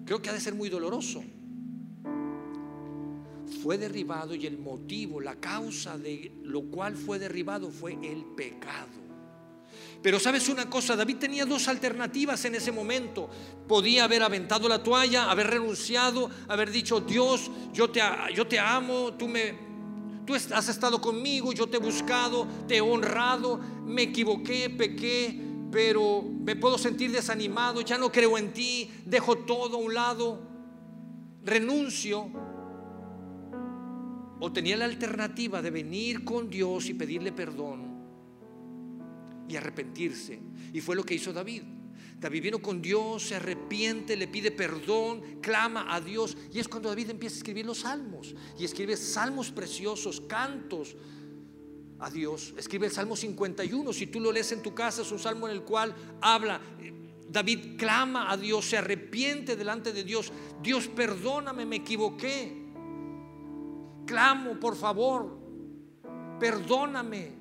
Creo 0.05 0.21
que 0.21 0.31
ha 0.31 0.33
de 0.33 0.41
ser 0.41 0.55
muy 0.55 0.69
doloroso. 0.69 1.23
Fue 3.62 3.79
derribado 3.79 4.35
y 4.35 4.45
el 4.45 4.59
motivo, 4.59 5.21
la 5.21 5.37
causa 5.37 5.97
de 5.97 6.33
lo 6.43 6.62
cual 6.65 6.97
fue 6.97 7.21
derribado 7.21 7.71
fue 7.71 7.99
el 8.03 8.25
pecado. 8.37 9.08
Pero 10.02 10.21
sabes 10.21 10.49
una 10.49 10.71
cosa, 10.71 10.95
David 10.95 11.17
tenía 11.17 11.45
dos 11.45 11.67
alternativas 11.67 12.45
en 12.45 12.55
ese 12.55 12.71
momento. 12.71 13.28
Podía 13.67 14.05
haber 14.05 14.23
aventado 14.23 14.69
la 14.69 14.83
toalla, 14.83 15.31
haber 15.31 15.49
renunciado, 15.49 16.31
haber 16.47 16.71
dicho, 16.71 17.00
Dios, 17.00 17.50
yo 17.73 17.90
te, 17.90 18.00
yo 18.35 18.47
te 18.47 18.61
amo, 18.61 19.14
tú, 19.14 19.26
me, 19.26 19.55
tú 20.25 20.35
has 20.35 20.69
estado 20.69 21.00
conmigo, 21.00 21.52
yo 21.52 21.67
te 21.67 21.78
he 21.78 21.81
buscado, 21.81 22.47
te 22.69 22.76
he 22.76 22.81
honrado, 22.81 23.59
me 23.85 24.02
equivoqué, 24.02 24.71
pequé, 24.71 25.37
pero 25.73 26.23
me 26.23 26.55
puedo 26.55 26.78
sentir 26.78 27.11
desanimado, 27.11 27.81
ya 27.81 27.99
no 27.99 28.12
creo 28.12 28.38
en 28.38 28.52
ti, 28.52 28.88
dejo 29.05 29.38
todo 29.38 29.78
a 29.78 29.81
un 29.81 29.95
lado, 29.95 30.40
renuncio. 31.45 32.31
O 34.40 34.52
tenía 34.52 34.76
la 34.76 34.85
alternativa 34.85 35.61
de 35.61 35.73
venir 35.73 36.23
con 36.23 36.49
Dios 36.49 36.87
y 36.87 36.95
pedirle 36.95 37.33
perdón 37.33 37.88
y 39.49 39.57
arrepentirse. 39.57 40.40
Y 40.73 40.81
fue 40.81 40.97
lo 40.97 41.05
que 41.05 41.14
hizo 41.14 41.33
David. 41.33 41.62
David 42.21 42.43
vino 42.43 42.59
con 42.61 42.83
Dios, 42.83 43.28
se 43.28 43.37
arrepiente, 43.37 44.17
le 44.17 44.26
pide 44.26 44.50
perdón, 44.50 45.23
clama 45.40 45.95
a 45.95 46.00
Dios. 46.00 46.37
Y 46.52 46.59
es 46.59 46.67
cuando 46.67 46.88
David 46.88 47.11
empieza 47.11 47.37
a 47.37 47.38
escribir 47.38 47.64
los 47.64 47.78
salmos. 47.78 48.35
Y 48.59 48.64
escribe 48.64 48.97
salmos 48.97 49.52
preciosos, 49.52 50.21
cantos 50.23 50.97
a 52.00 52.11
Dios. 52.11 52.55
Escribe 52.57 52.87
el 52.87 52.93
Salmo 52.93 53.14
51. 53.14 53.93
Si 53.93 54.09
tú 54.09 54.19
lo 54.21 54.33
lees 54.33 54.50
en 54.50 54.62
tu 54.62 54.75
casa, 54.75 55.02
es 55.02 55.12
un 55.12 55.19
salmo 55.19 55.47
en 55.49 55.55
el 55.55 55.62
cual 55.62 55.95
habla. 56.21 56.61
David 57.31 57.76
clama 57.76 58.33
a 58.33 58.37
Dios, 58.37 58.64
se 58.64 58.78
arrepiente 58.78 59.55
delante 59.55 59.93
de 59.93 60.02
Dios. 60.02 60.33
Dios, 60.62 60.88
perdóname, 60.88 61.67
me 61.67 61.76
equivoqué. 61.76 62.67
Clamo, 64.07 64.59
por 64.59 64.75
favor, 64.75 65.38
perdóname. 66.40 67.38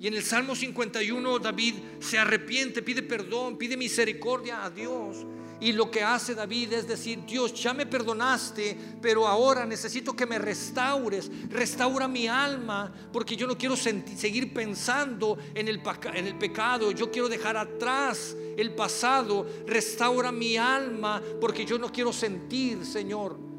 Y 0.00 0.06
en 0.06 0.14
el 0.14 0.24
Salmo 0.24 0.56
51 0.56 1.38
David 1.40 1.74
se 2.00 2.18
arrepiente, 2.18 2.80
pide 2.80 3.02
perdón, 3.02 3.58
pide 3.58 3.76
misericordia 3.76 4.64
a 4.64 4.70
Dios. 4.70 5.26
Y 5.60 5.72
lo 5.72 5.90
que 5.90 6.02
hace 6.02 6.34
David 6.34 6.72
es 6.72 6.88
decir, 6.88 7.26
Dios, 7.26 7.52
ya 7.52 7.74
me 7.74 7.84
perdonaste, 7.84 8.78
pero 9.02 9.28
ahora 9.28 9.66
necesito 9.66 10.16
que 10.16 10.24
me 10.24 10.38
restaures. 10.38 11.30
Restaura 11.50 12.08
mi 12.08 12.26
alma, 12.26 12.90
porque 13.12 13.36
yo 13.36 13.46
no 13.46 13.58
quiero 13.58 13.76
seguir 13.76 14.54
pensando 14.54 15.36
en 15.54 15.68
el, 15.68 15.82
en 16.14 16.26
el 16.26 16.38
pecado. 16.38 16.92
Yo 16.92 17.10
quiero 17.10 17.28
dejar 17.28 17.58
atrás 17.58 18.34
el 18.56 18.74
pasado. 18.74 19.46
Restaura 19.66 20.32
mi 20.32 20.56
alma, 20.56 21.22
porque 21.42 21.66
yo 21.66 21.78
no 21.78 21.92
quiero 21.92 22.10
sentir, 22.10 22.86
Señor. 22.86 23.49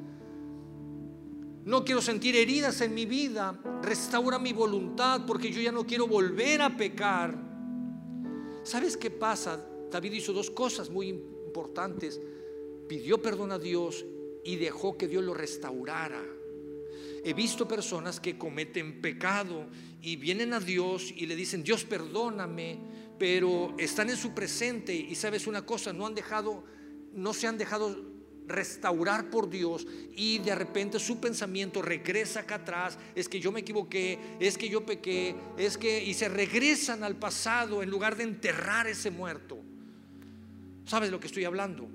No 1.63 1.84
quiero 1.86 2.01
sentir 2.01 2.36
heridas 2.36 2.82
en 2.82 2.94
mi 2.94 3.06
vida. 3.06 3.60
Restaura 3.82 4.39
mi 4.39 4.53
voluntad, 4.53 5.25
porque 5.25 5.51
yo 5.51 5.62
ya 5.62 5.72
no 5.72 5.86
quiero 5.86 6.08
volver 6.08 6.62
a 6.62 6.75
pecar. 6.75 7.38
¿Sabes 8.63 8.98
qué 8.98 9.12
pasa? 9.12 9.63
David 9.91 10.13
hizo 10.13 10.34
dos 10.34 10.50
cosas 10.50 10.89
muy 10.89 11.10
importantes 11.10 12.20
pidió 12.91 13.22
perdón 13.22 13.53
a 13.53 13.58
Dios 13.58 14.06
y 14.44 14.58
dejó 14.58 14.98
que 14.98 15.08
Dios 15.08 15.24
lo 15.24 15.34
restaurara. 15.34 16.22
He 17.24 17.34
visto 17.34 17.65
personas 17.65 18.20
que 18.20 18.38
cometen 18.38 19.00
pecado 19.00 19.68
y 20.01 20.18
vienen 20.18 20.53
a 20.53 20.60
Dios 20.60 21.13
y 21.15 21.25
le 21.25 21.38
dicen, 21.38 21.63
Dios 21.63 21.86
perdóname, 21.86 22.82
pero 23.18 23.74
están 23.77 24.10
en 24.10 24.18
su 24.18 24.34
presente 24.34 24.94
y 24.94 25.15
sabes 25.15 25.48
una 25.48 25.65
cosa, 25.65 25.94
no 25.94 26.06
han 26.06 26.15
dejado, 26.15 26.65
no 27.13 27.34
se 27.34 27.48
han 27.48 27.58
dejado 27.58 27.96
restaurar 28.51 29.29
por 29.29 29.50
Dios 29.50 29.88
y 30.15 30.39
de 30.39 30.53
repente 30.55 31.00
su 31.00 31.20
pensamiento 31.20 31.81
regresa 31.81 32.41
acá 32.41 32.55
atrás, 32.55 32.98
es 33.15 33.27
que 33.27 33.39
yo 33.39 33.51
me 33.51 33.62
equivoqué, 33.62 34.20
es 34.39 34.58
que 34.58 34.70
yo 34.70 34.86
pequé, 34.86 35.36
es 35.58 35.77
que 35.77 36.03
y 36.03 36.13
se 36.13 36.29
regresan 36.29 37.03
al 37.03 37.15
pasado 37.15 37.81
en 37.81 37.89
lugar 37.89 38.15
de 38.15 38.24
enterrar 38.24 38.88
ese 38.88 39.12
muerto. 39.12 39.58
¿Sabes 40.86 41.12
lo 41.12 41.20
que 41.20 41.27
estoy 41.27 41.46
hablando? 41.46 41.88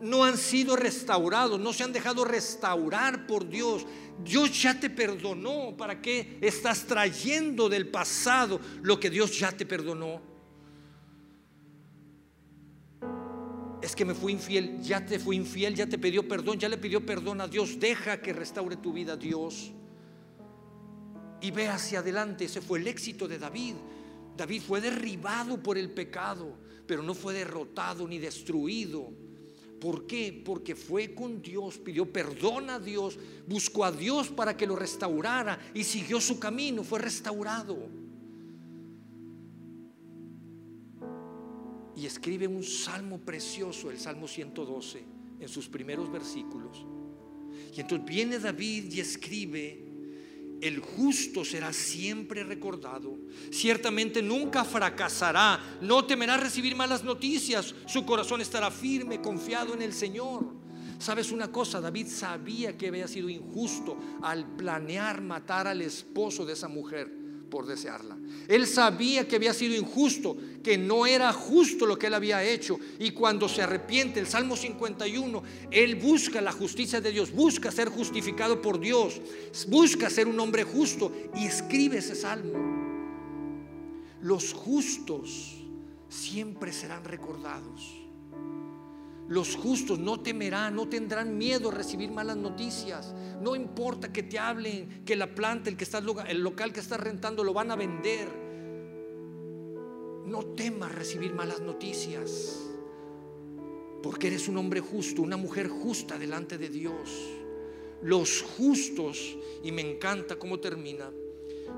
No 0.00 0.24
han 0.24 0.36
sido 0.36 0.76
restaurados, 0.76 1.58
no 1.58 1.72
se 1.72 1.84
han 1.84 1.92
dejado 1.92 2.24
restaurar 2.24 3.26
por 3.26 3.48
Dios. 3.48 3.86
Dios 4.22 4.62
ya 4.62 4.78
te 4.78 4.90
perdonó. 4.90 5.74
¿Para 5.76 6.02
qué 6.02 6.38
estás 6.40 6.86
trayendo 6.86 7.68
del 7.68 7.88
pasado 7.88 8.60
lo 8.82 9.00
que 9.00 9.08
Dios 9.08 9.38
ya 9.38 9.52
te 9.52 9.64
perdonó? 9.64 10.35
Es 13.86 13.94
que 13.94 14.04
me 14.04 14.14
fui 14.14 14.32
infiel, 14.32 14.82
ya 14.82 15.06
te 15.06 15.18
fui 15.18 15.36
infiel, 15.36 15.74
ya 15.74 15.86
te 15.86 15.96
pidió 15.96 16.26
perdón, 16.26 16.58
ya 16.58 16.68
le 16.68 16.76
pidió 16.76 17.06
perdón 17.06 17.40
a 17.40 17.46
Dios. 17.46 17.78
Deja 17.78 18.20
que 18.20 18.32
restaure 18.32 18.76
tu 18.76 18.92
vida 18.92 19.16
Dios. 19.16 19.72
Y 21.40 21.50
ve 21.52 21.68
hacia 21.68 22.00
adelante. 22.00 22.44
Ese 22.44 22.60
fue 22.60 22.80
el 22.80 22.88
éxito 22.88 23.26
de 23.26 23.38
David. 23.38 23.74
David 24.36 24.62
fue 24.62 24.80
derribado 24.80 25.62
por 25.62 25.78
el 25.78 25.90
pecado 25.90 26.66
pero 26.86 27.02
no 27.02 27.14
fue 27.14 27.34
derrotado 27.34 28.06
ni 28.06 28.18
destruido. 28.18 29.12
¿Por 29.80 30.06
qué? 30.06 30.42
Porque 30.44 30.74
fue 30.74 31.14
con 31.14 31.42
Dios, 31.42 31.78
pidió 31.78 32.10
perdón 32.10 32.70
a 32.70 32.78
Dios, 32.78 33.18
buscó 33.46 33.84
a 33.84 33.92
Dios 33.92 34.28
para 34.28 34.56
que 34.56 34.66
lo 34.66 34.76
restaurara 34.76 35.58
y 35.74 35.84
siguió 35.84 36.20
su 36.20 36.38
camino, 36.38 36.82
fue 36.82 36.98
restaurado. 37.00 37.76
Escribe 42.06 42.46
un 42.46 42.62
salmo 42.62 43.18
precioso, 43.18 43.90
el 43.90 43.98
Salmo 43.98 44.28
112, 44.28 45.02
en 45.40 45.48
sus 45.48 45.68
primeros 45.68 46.10
versículos. 46.10 46.86
Y 47.76 47.80
entonces 47.80 48.06
viene 48.06 48.38
David 48.38 48.92
y 48.92 49.00
escribe 49.00 49.86
el 50.60 50.78
justo 50.78 51.44
será 51.44 51.72
siempre 51.72 52.42
recordado. 52.42 53.18
Ciertamente 53.50 54.22
nunca 54.22 54.64
fracasará. 54.64 55.78
No 55.82 56.04
temerá 56.06 56.36
recibir 56.36 56.74
malas 56.74 57.04
noticias. 57.04 57.74
Su 57.86 58.06
corazón 58.06 58.40
estará 58.40 58.70
firme, 58.70 59.20
confiado 59.20 59.74
en 59.74 59.82
el 59.82 59.92
Señor. 59.92 60.54
¿Sabes 60.98 61.30
una 61.30 61.52
cosa? 61.52 61.80
David 61.80 62.06
sabía 62.06 62.76
que 62.76 62.88
había 62.88 63.06
sido 63.06 63.28
injusto 63.28 63.98
al 64.22 64.56
planear 64.56 65.20
matar 65.20 65.66
al 65.66 65.82
esposo 65.82 66.46
de 66.46 66.54
esa 66.54 66.68
mujer 66.68 67.25
por 67.50 67.66
desearla. 67.66 68.16
Él 68.48 68.66
sabía 68.66 69.26
que 69.26 69.36
había 69.36 69.54
sido 69.54 69.74
injusto, 69.74 70.36
que 70.62 70.76
no 70.78 71.06
era 71.06 71.32
justo 71.32 71.86
lo 71.86 71.98
que 71.98 72.08
él 72.08 72.14
había 72.14 72.42
hecho. 72.42 72.78
Y 72.98 73.12
cuando 73.12 73.48
se 73.48 73.62
arrepiente, 73.62 74.20
el 74.20 74.26
Salmo 74.26 74.56
51, 74.56 75.42
él 75.70 75.96
busca 75.96 76.40
la 76.40 76.52
justicia 76.52 77.00
de 77.00 77.12
Dios, 77.12 77.32
busca 77.32 77.70
ser 77.70 77.88
justificado 77.88 78.60
por 78.60 78.80
Dios, 78.80 79.20
busca 79.68 80.10
ser 80.10 80.28
un 80.28 80.38
hombre 80.40 80.64
justo 80.64 81.12
y 81.34 81.46
escribe 81.46 81.98
ese 81.98 82.14
salmo. 82.14 82.52
Los 84.22 84.52
justos 84.52 85.56
siempre 86.08 86.72
serán 86.72 87.04
recordados. 87.04 88.05
Los 89.28 89.56
justos 89.56 89.98
no 89.98 90.20
temerán, 90.20 90.76
no 90.76 90.88
tendrán 90.88 91.36
miedo 91.36 91.70
a 91.70 91.72
recibir 91.72 92.10
malas 92.10 92.36
noticias. 92.36 93.12
No 93.40 93.56
importa 93.56 94.12
que 94.12 94.22
te 94.22 94.38
hablen 94.38 95.04
que 95.04 95.16
la 95.16 95.34
planta, 95.34 95.68
el 95.68 95.76
que 95.76 95.84
está 95.84 95.98
el 95.98 96.40
local 96.42 96.72
que 96.72 96.80
estás 96.80 97.00
rentando 97.00 97.42
lo 97.42 97.52
van 97.52 97.72
a 97.72 97.76
vender. 97.76 98.28
No 100.26 100.44
temas 100.54 100.94
recibir 100.94 101.34
malas 101.34 101.60
noticias. 101.60 102.62
Porque 104.02 104.28
eres 104.28 104.46
un 104.46 104.58
hombre 104.58 104.80
justo, 104.80 105.22
una 105.22 105.36
mujer 105.36 105.68
justa 105.68 106.18
delante 106.18 106.56
de 106.56 106.68
Dios. 106.68 107.10
Los 108.02 108.42
justos, 108.42 109.36
y 109.64 109.72
me 109.72 109.82
encanta 109.82 110.36
cómo 110.36 110.60
termina, 110.60 111.10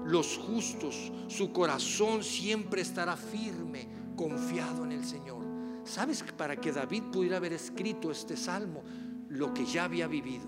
los 0.04 0.36
justos, 0.36 1.10
su 1.28 1.52
corazón 1.52 2.22
siempre 2.22 2.82
estará 2.82 3.16
firme, 3.16 3.88
confiado 4.16 4.84
en 4.84 4.92
el 4.92 5.04
Señor. 5.04 5.47
¿Sabes 5.88 6.22
para 6.36 6.54
que 6.54 6.70
David 6.70 7.04
pudiera 7.10 7.38
haber 7.38 7.54
escrito 7.54 8.10
este 8.10 8.36
salmo? 8.36 8.82
Lo 9.30 9.54
que 9.54 9.64
ya 9.64 9.84
había 9.84 10.06
vivido, 10.06 10.46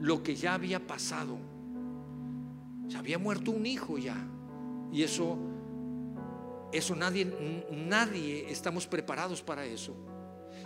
lo 0.00 0.20
que 0.20 0.34
ya 0.34 0.54
había 0.54 0.84
pasado. 0.84 1.38
Se 2.88 2.96
había 2.96 3.18
muerto 3.18 3.52
un 3.52 3.64
hijo 3.64 3.98
ya. 3.98 4.16
Y 4.90 5.04
eso, 5.04 5.38
eso 6.72 6.96
nadie, 6.96 7.24
nadie 7.70 8.50
estamos 8.50 8.88
preparados 8.88 9.40
para 9.42 9.64
eso. 9.64 9.94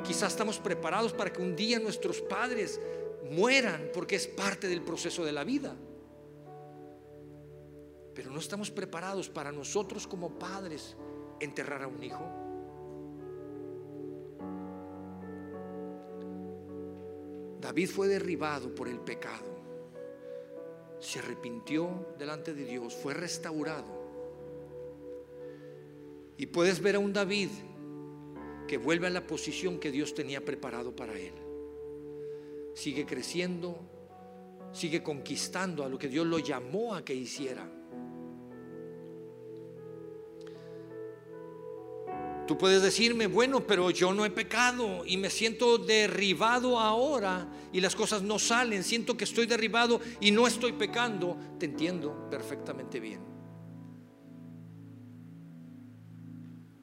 Quizás 0.03 0.33
estamos 0.33 0.59
preparados 0.59 1.13
para 1.13 1.31
que 1.31 1.43
un 1.43 1.55
día 1.55 1.79
nuestros 1.79 2.23
padres 2.23 2.81
mueran 3.31 3.91
porque 3.93 4.17
es 4.17 4.27
parte 4.27 4.69
del 4.69 4.81
proceso 4.81 5.23
de 5.23 5.33
la 5.33 5.45
vida. 5.45 5.77
Pero 8.15 8.31
no 8.31 8.39
estamos 8.39 8.71
preparados 8.71 9.29
para 9.29 9.53
nosotros 9.53 10.07
como 10.07 10.39
padres 10.39 10.97
enterrar 11.41 11.83
a 11.83 11.89
un 11.89 12.03
hijo. 12.03 12.46
David 17.77 17.91
fue 17.91 18.09
derribado 18.09 18.75
por 18.75 18.89
el 18.89 18.99
pecado. 19.01 19.45
Se 20.99 21.19
arrepintió 21.19 22.15
delante 22.19 22.55
de 22.55 22.65
Dios, 22.65 22.95
fue 22.95 23.13
restaurado. 23.13 23.85
Y 26.39 26.47
puedes 26.47 26.81
ver 26.81 26.97
a 26.97 27.01
un 27.01 27.13
David 27.13 27.51
que 28.67 28.79
vuelve 28.79 29.09
a 29.09 29.11
la 29.11 29.27
posición 29.27 29.79
que 29.79 29.91
Dios 29.91 30.15
tenía 30.15 30.43
preparado 30.43 30.97
para 30.97 31.19
él. 31.19 31.35
Sigue 32.73 33.05
creciendo, 33.05 33.79
sigue 34.73 35.03
conquistando 35.03 35.85
a 35.85 35.91
lo 35.91 35.99
que 35.99 36.09
Dios 36.09 36.27
lo 36.27 36.39
llamó 36.39 36.95
a 36.95 37.05
que 37.05 37.15
hiciera. 37.15 37.71
Tú 42.47 42.57
puedes 42.57 42.81
decirme, 42.81 43.27
bueno, 43.27 43.67
pero 43.67 43.91
yo 43.91 44.15
no 44.15 44.25
he 44.25 44.31
pecado 44.31 45.05
y 45.05 45.17
me 45.17 45.31
siento 45.31 45.79
derribado 45.79 46.79
ahora 46.79 47.49
y 47.73 47.81
las 47.81 47.97
cosas 47.97 48.23
no 48.23 48.39
salen, 48.39 48.85
siento 48.85 49.17
que 49.17 49.25
estoy 49.25 49.47
derribado 49.47 50.01
y 50.21 50.31
no 50.31 50.47
estoy 50.47 50.73
pecando. 50.73 51.37
Te 51.59 51.67
entiendo 51.67 52.29
perfectamente 52.31 53.01
bien. 53.01 53.21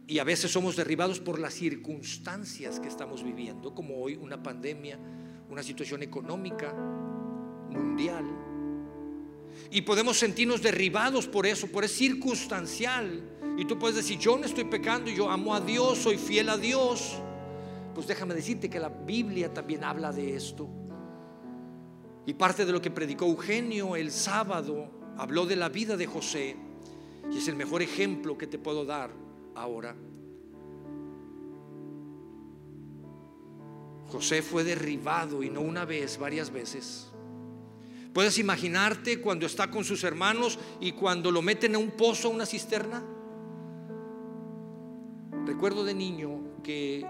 Y 0.06 0.20
a 0.20 0.26
veces 0.26 0.52
somos 0.52 0.76
derribados 0.76 1.20
por 1.22 1.40
las 1.40 1.54
circunstancias 1.54 2.80
que 2.80 2.90
estamos 2.90 3.24
viviendo, 3.24 3.74
como 3.74 4.02
hoy 4.02 4.16
una 4.16 4.44
pandemia, 4.44 5.00
una 5.50 5.64
situación 5.64 6.04
económica 6.04 6.74
mundial. 7.70 8.53
Y 9.72 9.82
podemos 9.82 10.18
sentirnos 10.18 10.62
derribados 10.62 11.28
por 11.28 11.46
eso, 11.46 11.68
por 11.68 11.84
es 11.84 11.92
circunstancial. 11.92 13.24
Y 13.58 13.66
tú 13.66 13.78
puedes 13.78 13.96
decir, 13.96 14.20
yo 14.20 14.38
no 14.38 14.46
estoy 14.46 14.66
pecando, 14.66 15.10
yo 15.12 15.30
amo 15.30 15.54
a 15.54 15.62
Dios, 15.62 16.00
soy 16.00 16.18
fiel 16.18 16.50
a 16.50 16.58
Dios. 16.58 17.16
Pues 17.94 18.08
déjame 18.08 18.34
decirte 18.34 18.70
que 18.70 18.80
la 18.80 18.90
Biblia 18.90 19.54
también 19.54 19.84
habla 19.84 20.12
de 20.12 20.36
esto. 20.36 20.68
Y 22.26 22.34
parte 22.34 22.66
de 22.66 22.72
lo 22.72 22.82
que 22.82 22.92
predicó 22.92 23.26
Eugenio 23.26 23.96
el 23.96 24.12
sábado 24.12 24.90
habló 25.18 25.46
de 25.46 25.56
la 25.56 25.70
vida 25.70 25.98
de 25.98 26.08
José. 26.08 26.56
Y 27.32 27.38
es 27.38 27.48
el 27.48 27.56
mejor 27.56 27.82
ejemplo 27.82 28.38
que 28.38 28.48
te 28.48 28.58
puedo 28.58 28.86
dar 28.86 29.12
ahora. 29.56 29.96
José 34.08 34.42
fue 34.42 34.64
derribado 34.64 35.42
y 35.42 35.50
no 35.50 35.62
una 35.62 35.86
vez, 35.86 36.18
varias 36.18 36.52
veces. 36.52 37.13
¿Puedes 38.14 38.38
imaginarte 38.38 39.20
cuando 39.20 39.48
está 39.48 39.72
con 39.72 39.84
sus 39.84 40.04
hermanos 40.04 40.60
y 40.80 40.92
cuando 40.92 41.32
lo 41.32 41.42
meten 41.42 41.74
a 41.74 41.80
un 41.80 41.92
pozo, 41.92 42.28
a 42.28 42.32
una 42.32 42.46
cisterna? 42.46 43.04
Recuerdo 45.48 45.84
de 45.84 45.96
niño 45.96 46.62
que 46.64 47.04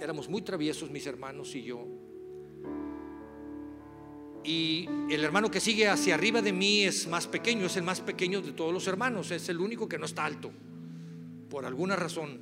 éramos 0.00 0.30
muy 0.30 0.40
traviesos 0.40 0.90
mis 0.90 1.06
hermanos 1.06 1.54
y 1.54 1.62
yo. 1.62 1.86
Y 4.44 4.88
el 5.10 5.24
hermano 5.24 5.50
que 5.50 5.60
sigue 5.60 5.88
hacia 5.88 6.14
arriba 6.14 6.40
de 6.40 6.52
mí 6.52 6.84
es 6.84 7.06
más 7.06 7.26
pequeño, 7.26 7.66
es 7.66 7.76
el 7.76 7.82
más 7.82 8.00
pequeño 8.00 8.40
de 8.40 8.52
todos 8.52 8.72
los 8.72 8.86
hermanos, 8.86 9.30
es 9.32 9.48
el 9.50 9.60
único 9.60 9.88
que 9.88 9.98
no 9.98 10.06
está 10.06 10.24
alto, 10.24 10.52
por 11.50 11.66
alguna 11.66 11.96
razón. 11.96 12.40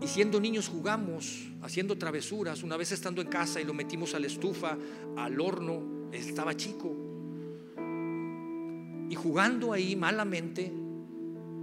Y 0.00 0.06
siendo 0.06 0.40
niños 0.40 0.68
jugamos, 0.68 1.48
haciendo 1.62 1.98
travesuras, 1.98 2.62
una 2.62 2.76
vez 2.76 2.92
estando 2.92 3.20
en 3.20 3.28
casa 3.28 3.60
y 3.60 3.64
lo 3.64 3.74
metimos 3.74 4.14
a 4.14 4.20
la 4.20 4.28
estufa, 4.28 4.78
al 5.16 5.40
horno, 5.40 5.95
estaba 6.16 6.56
chico. 6.56 6.94
Y 9.08 9.14
jugando 9.14 9.72
ahí 9.72 9.94
malamente, 9.94 10.72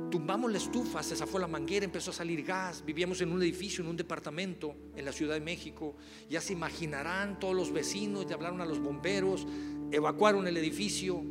tumbamos 0.09 0.51
la 0.51 0.57
estufa, 0.57 1.03
se 1.03 1.15
zafó 1.15 1.39
la 1.39 1.47
manguera, 1.47 1.85
empezó 1.85 2.11
a 2.11 2.13
salir 2.13 2.43
gas. 2.43 2.83
Vivíamos 2.85 3.19
en 3.21 3.31
un 3.31 3.41
edificio, 3.41 3.83
en 3.83 3.89
un 3.89 3.97
departamento 3.97 4.75
en 4.95 5.05
la 5.05 5.11
Ciudad 5.11 5.33
de 5.33 5.41
México. 5.41 5.95
Ya 6.29 6.39
se 6.39 6.53
imaginarán 6.53 7.39
todos 7.39 7.55
los 7.55 7.71
vecinos, 7.71 8.25
ya 8.27 8.35
hablaron 8.35 8.61
a 8.61 8.65
los 8.65 8.79
bomberos, 8.79 9.45
evacuaron 9.91 10.47
el 10.47 10.55
edificio. 10.57 11.21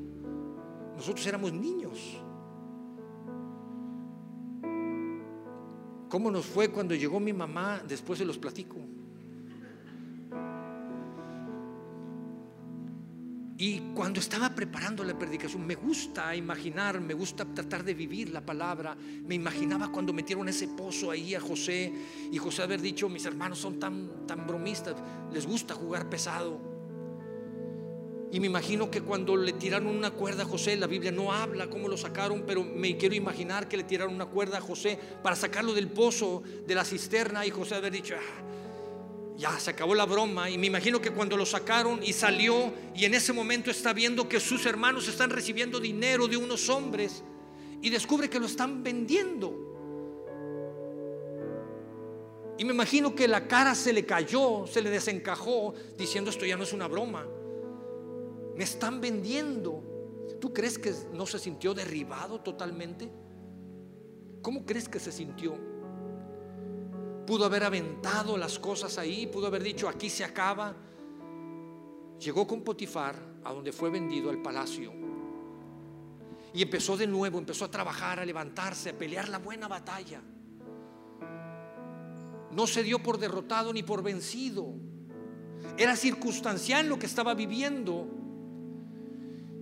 Nosotros 0.97 1.27
éramos 1.27 1.53
niños. 1.53 2.19
¿Cómo 6.09 6.31
nos 6.31 6.45
fue 6.45 6.69
cuando 6.69 6.95
llegó 6.95 7.21
mi 7.21 7.33
mamá? 7.33 7.83
Después 7.89 8.19
se 8.19 8.27
los 8.27 8.37
platico. 8.37 8.77
Y 13.63 13.79
cuando 13.95 14.19
estaba 14.19 14.51
preparando 14.57 15.05
la 15.05 15.17
predicación, 15.17 15.65
me 15.65 15.77
gusta 15.77 16.35
imaginar, 16.35 17.01
me 17.01 17.15
gusta 17.15 17.45
tratar 17.45 17.85
de 17.85 17.95
vivir 17.95 18.31
la 18.31 18.45
palabra. 18.45 18.97
Me 18.97 19.37
imaginaba 19.37 19.93
cuando 19.93 20.13
metieron 20.13 20.49
ese 20.49 20.67
pozo 20.67 21.13
ahí 21.13 21.37
a 21.37 21.41
José 21.41 21.93
y 22.33 22.39
José 22.39 22.65
haber 22.65 22.81
dicho, 22.81 23.09
mis 23.09 23.25
hermanos 23.25 23.61
son 23.61 23.79
tan, 23.79 24.27
tan 24.27 24.49
bromistas, 24.49 24.97
les 25.33 25.47
gusta 25.47 25.75
jugar 25.75 26.11
pesado. 26.11 26.59
Y 28.33 28.41
me 28.41 28.49
imagino 28.49 28.91
que 28.91 29.01
cuando 29.01 29.37
le 29.37 29.53
tiraron 29.53 29.95
una 29.95 30.11
cuerda 30.11 30.43
a 30.43 30.47
José, 30.47 30.77
la 30.77 30.89
Biblia 30.89 31.13
no 31.13 31.33
habla 31.33 31.71
cómo 31.71 31.87
lo 31.87 31.97
sacaron, 31.97 32.43
pero 32.45 32.65
me 32.65 32.97
quiero 32.97 33.15
imaginar 33.15 33.69
que 33.69 33.77
le 33.77 33.85
tiraron 33.85 34.13
una 34.13 34.27
cuerda 34.27 34.59
a 34.59 34.61
José 34.61 34.99
para 35.23 35.37
sacarlo 35.37 35.73
del 35.73 35.87
pozo, 35.87 36.43
de 36.67 36.75
la 36.75 36.85
cisterna, 36.85 37.47
y 37.47 37.51
José 37.51 37.77
haber 37.77 37.93
dicho, 37.93 38.17
ah, 38.19 38.43
ya 39.43 39.59
se 39.59 39.71
acabó 39.71 39.93
la 39.93 40.07
broma 40.07 40.49
y 40.49 40.57
me 40.57 40.69
imagino 40.69 41.01
que 41.01 41.11
cuando 41.11 41.37
lo 41.37 41.45
sacaron 41.45 42.01
y 42.01 42.13
salió 42.13 42.73
y 42.95 43.07
en 43.07 43.15
ese 43.15 43.33
momento 43.33 43.73
está 43.73 43.93
viendo 43.93 44.29
que 44.29 44.39
sus 44.39 44.65
hermanos 44.67 45.09
están 45.09 45.31
recibiendo 45.31 45.81
dinero 45.81 46.29
de 46.29 46.37
unos 46.37 46.69
hombres 46.69 47.25
y 47.81 47.91
descubre 47.91 48.31
que 48.31 48.39
lo 48.39 48.47
están 48.47 48.85
vendiendo. 48.85 49.53
Y 52.57 52.65
me 52.65 52.73
imagino 52.73 53.17
que 53.17 53.27
la 53.27 53.49
cara 53.49 53.75
se 53.75 53.93
le 53.93 54.07
cayó, 54.07 54.65
se 54.69 54.81
le 54.81 54.91
desencajó 54.91 55.75
diciendo 55.99 56.31
esto 56.31 56.47
ya 56.47 56.57
no 56.57 56.63
es 56.63 56.73
una 56.73 56.87
broma. 56.87 57.27
Me 58.57 58.63
están 58.63 59.01
vendiendo. 59.01 59.83
¿Tú 60.41 60.53
crees 60.53 60.79
que 60.79 60.95
no 61.13 61.27
se 61.27 61.41
sintió 61.41 61.75
derribado 61.75 62.41
totalmente? 62.43 63.11
¿Cómo 64.41 64.65
crees 64.65 64.89
que 64.89 65.01
se 65.01 65.11
sintió? 65.11 65.72
Pudo 67.33 67.47
haber 67.47 67.65
aventado 67.65 68.37
las 68.37 68.59
cosas 68.59 68.99
ahí, 68.99 69.27
pudo 69.27 69.47
haber 69.47 69.63
dicho, 69.63 69.89
aquí 69.89 70.11
se 70.11 70.23
acaba. 70.23 70.77
Llegó 72.19 72.47
con 72.47 72.61
Potifar 72.61 73.17
a 73.43 73.55
donde 73.55 73.73
fue 73.73 73.89
vendido 73.89 74.29
al 74.29 74.43
palacio. 74.43 74.93
Y 76.53 76.61
empezó 76.61 76.95
de 76.95 77.07
nuevo, 77.07 77.39
empezó 77.39 77.65
a 77.65 77.71
trabajar, 77.71 78.21
a 78.21 78.27
levantarse, 78.27 78.91
a 78.91 78.99
pelear 78.99 79.31
la 79.31 79.39
buena 79.39 79.67
batalla. 79.67 80.21
No 82.51 82.67
se 82.67 82.83
dio 82.83 83.03
por 83.03 83.17
derrotado 83.17 83.73
ni 83.73 83.83
por 83.83 84.03
vencido. 84.03 84.67
Era 85.79 85.97
circunstancial 85.97 86.87
lo 86.87 86.99
que 86.99 87.07
estaba 87.07 87.33
viviendo. 87.33 88.09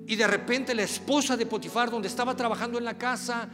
Y 0.09 0.17
de 0.17 0.27
repente 0.27 0.75
la 0.75 0.83
esposa 0.83 1.37
de 1.37 1.47
Potifar, 1.47 1.89
donde 1.89 2.09
estaba 2.09 2.35
trabajando 2.35 2.79
en 2.79 2.85
la 2.85 2.99
casa, 2.99 3.49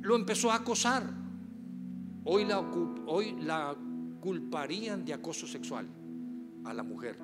lo 0.00 0.16
empezó 0.16 0.50
a 0.50 0.54
acosar. 0.54 1.21
Hoy 2.24 2.44
la, 2.44 2.60
hoy 3.06 3.32
la 3.40 3.76
culparían 4.20 5.04
de 5.04 5.12
acoso 5.12 5.46
sexual 5.46 5.88
a 6.64 6.72
la 6.72 6.82
mujer. 6.82 7.18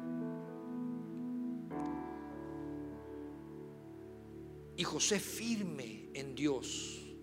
Y 4.77 4.85
José 4.85 5.21
firme 5.21 6.11
en 6.15 6.35
Dios 6.35 7.17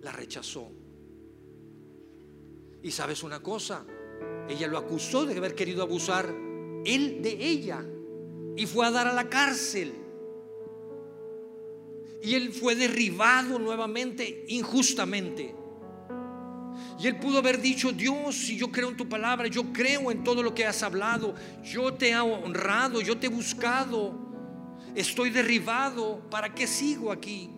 la 0.00 0.12
rechazó. 0.12 0.70
Y 2.82 2.90
sabes 2.90 3.22
una 3.22 3.40
cosa, 3.40 3.86
ella 4.48 4.66
lo 4.66 4.78
acusó 4.78 5.24
de 5.24 5.36
haber 5.36 5.54
querido 5.54 5.82
abusar 5.82 6.34
él 6.84 7.22
de 7.22 7.30
ella 7.30 7.84
y 8.56 8.66
fue 8.66 8.86
a 8.86 8.90
dar 8.90 9.06
a 9.06 9.12
la 9.12 9.28
cárcel. 9.28 9.92
Y 12.22 12.34
él 12.34 12.52
fue 12.52 12.74
derribado 12.74 13.58
nuevamente 13.58 14.44
injustamente. 14.48 15.61
Y 17.02 17.08
él 17.08 17.16
pudo 17.16 17.38
haber 17.38 17.60
dicho, 17.60 17.90
Dios, 17.90 18.36
si 18.36 18.56
yo 18.56 18.70
creo 18.70 18.88
en 18.88 18.96
tu 18.96 19.08
palabra, 19.08 19.48
yo 19.48 19.72
creo 19.72 20.12
en 20.12 20.22
todo 20.22 20.40
lo 20.40 20.54
que 20.54 20.64
has 20.64 20.84
hablado, 20.84 21.34
yo 21.64 21.92
te 21.94 22.10
he 22.10 22.16
honrado, 22.16 23.00
yo 23.00 23.18
te 23.18 23.26
he 23.26 23.28
buscado, 23.28 24.14
estoy 24.94 25.30
derribado, 25.30 26.20
¿para 26.30 26.54
qué 26.54 26.64
sigo 26.64 27.10
aquí? 27.10 27.50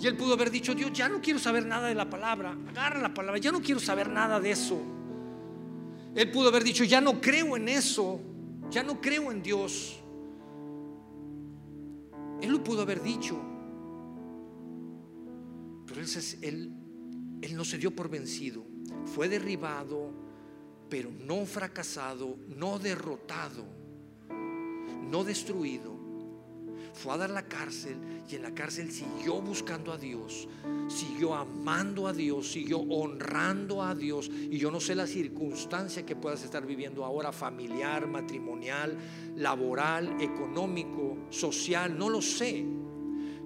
Y 0.00 0.06
él 0.06 0.16
pudo 0.16 0.34
haber 0.34 0.52
dicho, 0.52 0.76
Dios, 0.76 0.92
ya 0.92 1.08
no 1.08 1.20
quiero 1.20 1.40
saber 1.40 1.66
nada 1.66 1.88
de 1.88 1.96
la 1.96 2.08
palabra, 2.08 2.56
agarra 2.68 3.00
la 3.00 3.12
palabra, 3.12 3.40
ya 3.40 3.50
no 3.50 3.60
quiero 3.62 3.80
saber 3.80 4.08
nada 4.08 4.38
de 4.38 4.52
eso. 4.52 4.80
Él 6.14 6.30
pudo 6.30 6.50
haber 6.50 6.62
dicho, 6.62 6.84
ya 6.84 7.00
no 7.00 7.20
creo 7.20 7.56
en 7.56 7.68
eso, 7.68 8.20
ya 8.70 8.84
no 8.84 9.00
creo 9.00 9.32
en 9.32 9.42
Dios. 9.42 9.98
Él 12.40 12.52
lo 12.52 12.62
pudo 12.62 12.82
haber 12.82 13.02
dicho. 13.02 13.36
Pero 15.84 16.00
él, 16.00 16.08
él 16.42 16.77
él 17.42 17.56
no 17.56 17.64
se 17.64 17.78
dio 17.78 17.90
por 17.90 18.08
vencido, 18.08 18.64
fue 19.04 19.28
derribado, 19.28 20.10
pero 20.88 21.10
no 21.10 21.44
fracasado, 21.46 22.36
no 22.48 22.78
derrotado, 22.78 23.64
no 25.10 25.24
destruido. 25.24 25.98
Fue 26.94 27.12
a 27.14 27.18
dar 27.18 27.30
la 27.30 27.46
cárcel 27.46 27.96
y 28.28 28.34
en 28.34 28.42
la 28.42 28.54
cárcel 28.54 28.90
siguió 28.90 29.40
buscando 29.40 29.92
a 29.92 29.98
Dios, 29.98 30.48
siguió 30.88 31.34
amando 31.34 32.08
a 32.08 32.12
Dios, 32.12 32.50
siguió 32.50 32.80
honrando 32.80 33.84
a 33.84 33.94
Dios. 33.94 34.28
Y 34.28 34.58
yo 34.58 34.70
no 34.72 34.80
sé 34.80 34.96
la 34.96 35.06
circunstancia 35.06 36.04
que 36.04 36.16
puedas 36.16 36.42
estar 36.42 36.66
viviendo 36.66 37.04
ahora, 37.04 37.30
familiar, 37.30 38.08
matrimonial, 38.08 38.98
laboral, 39.36 40.20
económico, 40.20 41.18
social, 41.30 41.96
no 41.96 42.08
lo 42.10 42.20
sé. 42.20 42.66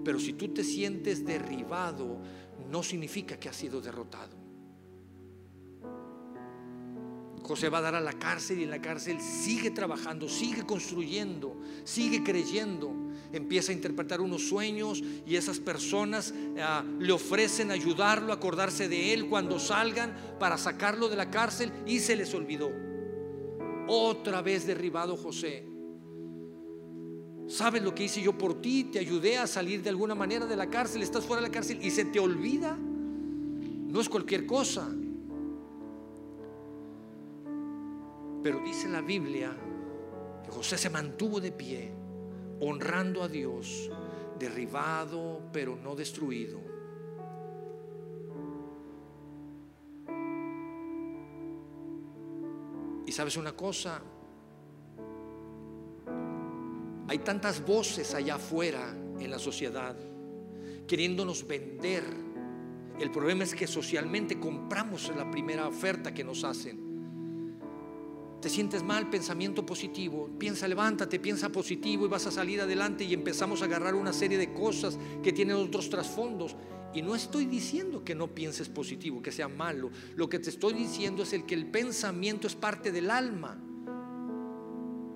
Pero 0.03 0.19
si 0.19 0.33
tú 0.33 0.49
te 0.49 0.65
sientes 0.65 1.25
derribado, 1.25 2.23
no 2.73 2.83
significa 2.83 3.39
que 3.39 3.51
ha 3.51 3.53
sido 3.53 3.83
derrotado. 3.83 4.35
José 7.43 7.69
va 7.69 7.79
a 7.79 7.83
dar 7.83 7.95
a 7.95 8.01
la 8.01 8.15
cárcel 8.15 8.61
y 8.61 8.63
en 8.63 8.71
la 8.71 8.81
cárcel 8.81 9.21
sigue 9.21 9.71
trabajando, 9.71 10.27
sigue 10.27 10.63
construyendo, 10.65 11.61
sigue 11.85 12.23
creyendo. 12.25 12.91
Empieza 13.31 13.73
a 13.73 13.75
interpretar 13.75 14.23
unos 14.23 14.49
sueños 14.49 15.03
y 15.27 15.37
esas 15.37 15.59
personas 15.59 16.33
ah, 16.61 16.83
le 16.99 17.13
ofrecen 17.13 17.71
ayudarlo, 17.73 18.33
acordarse 18.33 18.89
de 18.89 19.13
él 19.13 19.29
cuando 19.29 19.59
salgan 19.59 20.17
para 20.39 20.57
sacarlo 20.57 21.11
de 21.11 21.17
la 21.17 21.31
cárcel 21.31 21.71
y 21.85 22.01
se 22.01 22.17
les 22.17 22.33
olvidó. 22.33 22.71
Otra 23.87 24.41
vez 24.41 24.67
derribado 24.67 25.19
José. 25.19 25.72
¿Sabes 27.53 27.83
lo 27.83 27.95
que 27.95 28.05
hice 28.05 28.23
yo 28.23 28.33
por 28.33 28.63
ti? 28.63 28.85
Te 28.85 28.99
ayudé 28.99 29.37
a 29.37 29.47
salir 29.47 29.83
de 29.83 29.91
alguna 29.91 30.15
manera 30.15 30.47
de 30.47 30.57
la 30.57 30.71
cárcel, 30.71 31.03
estás 31.03 31.27
fuera 31.27 31.43
de 31.43 31.49
la 31.49 31.53
cárcel 31.53 31.85
y 31.85 31.91
se 31.91 32.07
te 32.07 32.19
olvida. 32.19 32.79
No 32.79 34.01
es 34.01 34.09
cualquier 34.09 34.47
cosa. 34.47 34.89
Pero 38.43 38.59
dice 38.65 38.89
la 38.89 39.03
Biblia 39.03 39.55
que 40.43 40.51
José 40.51 40.79
se 40.79 40.89
mantuvo 40.89 41.43
de 41.43 41.53
pie, 41.53 41.93
honrando 42.61 43.23
a 43.23 43.29
Dios, 43.29 43.91
derribado 44.39 45.43
pero 45.53 45.77
no 45.77 45.95
destruido. 45.95 46.59
Y 53.07 53.13
sabes 53.13 53.37
una 53.37 53.55
cosa, 53.55 54.01
hay 57.13 57.19
tantas 57.19 57.65
voces 57.65 58.15
allá 58.15 58.37
afuera 58.37 58.97
en 59.21 59.31
la 59.31 59.39
sociedad 59.39 59.95
queriéndonos 60.87 61.47
vender. 61.47 62.05
El 62.99 63.11
problema 63.11 63.45
es 63.45 63.55
que 63.55 63.67
socialmente 63.67 64.39
compramos 64.39 65.13
la 65.17 65.31
primera 65.31 65.69
oferta 65.69 66.13
que 66.13 66.25
nos 66.25 66.45
hacen. 66.45 66.91
te 68.41 68.49
sientes 68.49 68.83
mal, 68.83 69.09
pensamiento 69.09 69.65
positivo. 69.65 70.29
Piensa, 70.39 70.67
levántate, 70.67 71.21
piensa 71.21 71.51
positivo 71.51 72.07
y 72.07 72.09
vas 72.09 72.27
a 72.27 72.33
salir 72.33 72.61
adelante 72.61 73.05
y 73.05 73.15
empezamos 73.15 73.63
a 73.63 73.67
agarrar 73.67 73.95
una 73.95 74.13
serie 74.13 74.37
de 74.37 74.53
cosas 74.53 74.99
que 75.23 75.33
tienen 75.33 75.57
otros 75.57 75.89
trasfondos. 75.89 76.57
Y 76.93 77.03
no 77.03 77.15
estoy 77.15 77.47
diciendo 77.47 78.05
que 78.05 78.15
no 78.15 78.35
pienses 78.35 78.69
positivo, 78.69 79.23
que 79.23 79.33
sea 79.33 79.49
malo. 79.49 79.91
Lo 80.17 80.29
que 80.29 80.41
te 80.41 80.51
estoy 80.51 80.73
diciendo 80.73 81.23
es 81.23 81.33
el 81.33 81.47
que 81.47 81.55
el 81.55 81.67
pensamiento 81.71 82.49
es 82.49 82.57
parte 82.57 82.91
del 82.91 83.11
alma. 83.11 83.59